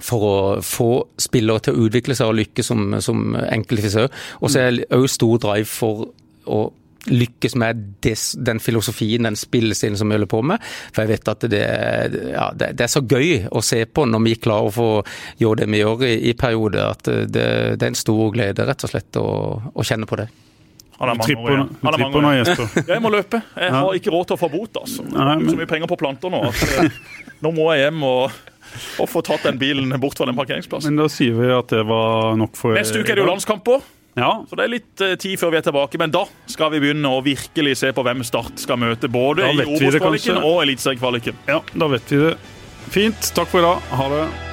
[0.00, 0.88] for å få
[1.18, 4.10] spillere til å utvikle seg og lykkes som, som enkeltfisør.
[4.42, 6.06] Og så er det òg stor drive for
[6.48, 6.60] å
[7.08, 10.60] lykkes med des, den filosofien, den spillestilen som vi holder på med.
[10.92, 14.04] For jeg vet at det, er- ja, det, det er så gøy å se på
[14.10, 14.88] når vi klarer å få
[15.40, 17.46] gjøre det vi gjør i, i perioder, at det,
[17.78, 19.24] det er en stor glede rett og slett å,
[19.72, 20.28] å kjenne på det.
[21.78, 22.48] Han er mange år igjen.
[22.90, 23.38] Jeg må løpe.
[23.54, 24.80] Jeg har ikke råd til å få bot.
[24.82, 25.04] altså.
[25.06, 26.96] Jeg er har så mye penger på planter nå at eh,
[27.46, 28.38] nå må jeg hjem og,
[28.98, 30.94] og få tatt den bilen bort fra den parkeringsplassen.
[30.94, 33.86] Men da sier vi at det var nok for Neste uke er det jo landskamper.
[34.18, 34.32] Ja.
[34.50, 37.12] Så det er litt eh, tid før vi er tilbake, men da skal vi begynne
[37.12, 39.10] å virkelig se på hvem Start skal møte.
[39.12, 41.38] Både i Obos-kvaliken og Eliteseriekvaliken.
[41.46, 42.36] ja, da vet vi det.
[42.90, 43.32] Fint.
[43.36, 43.90] Takk for i dag.
[44.00, 44.47] Ha det.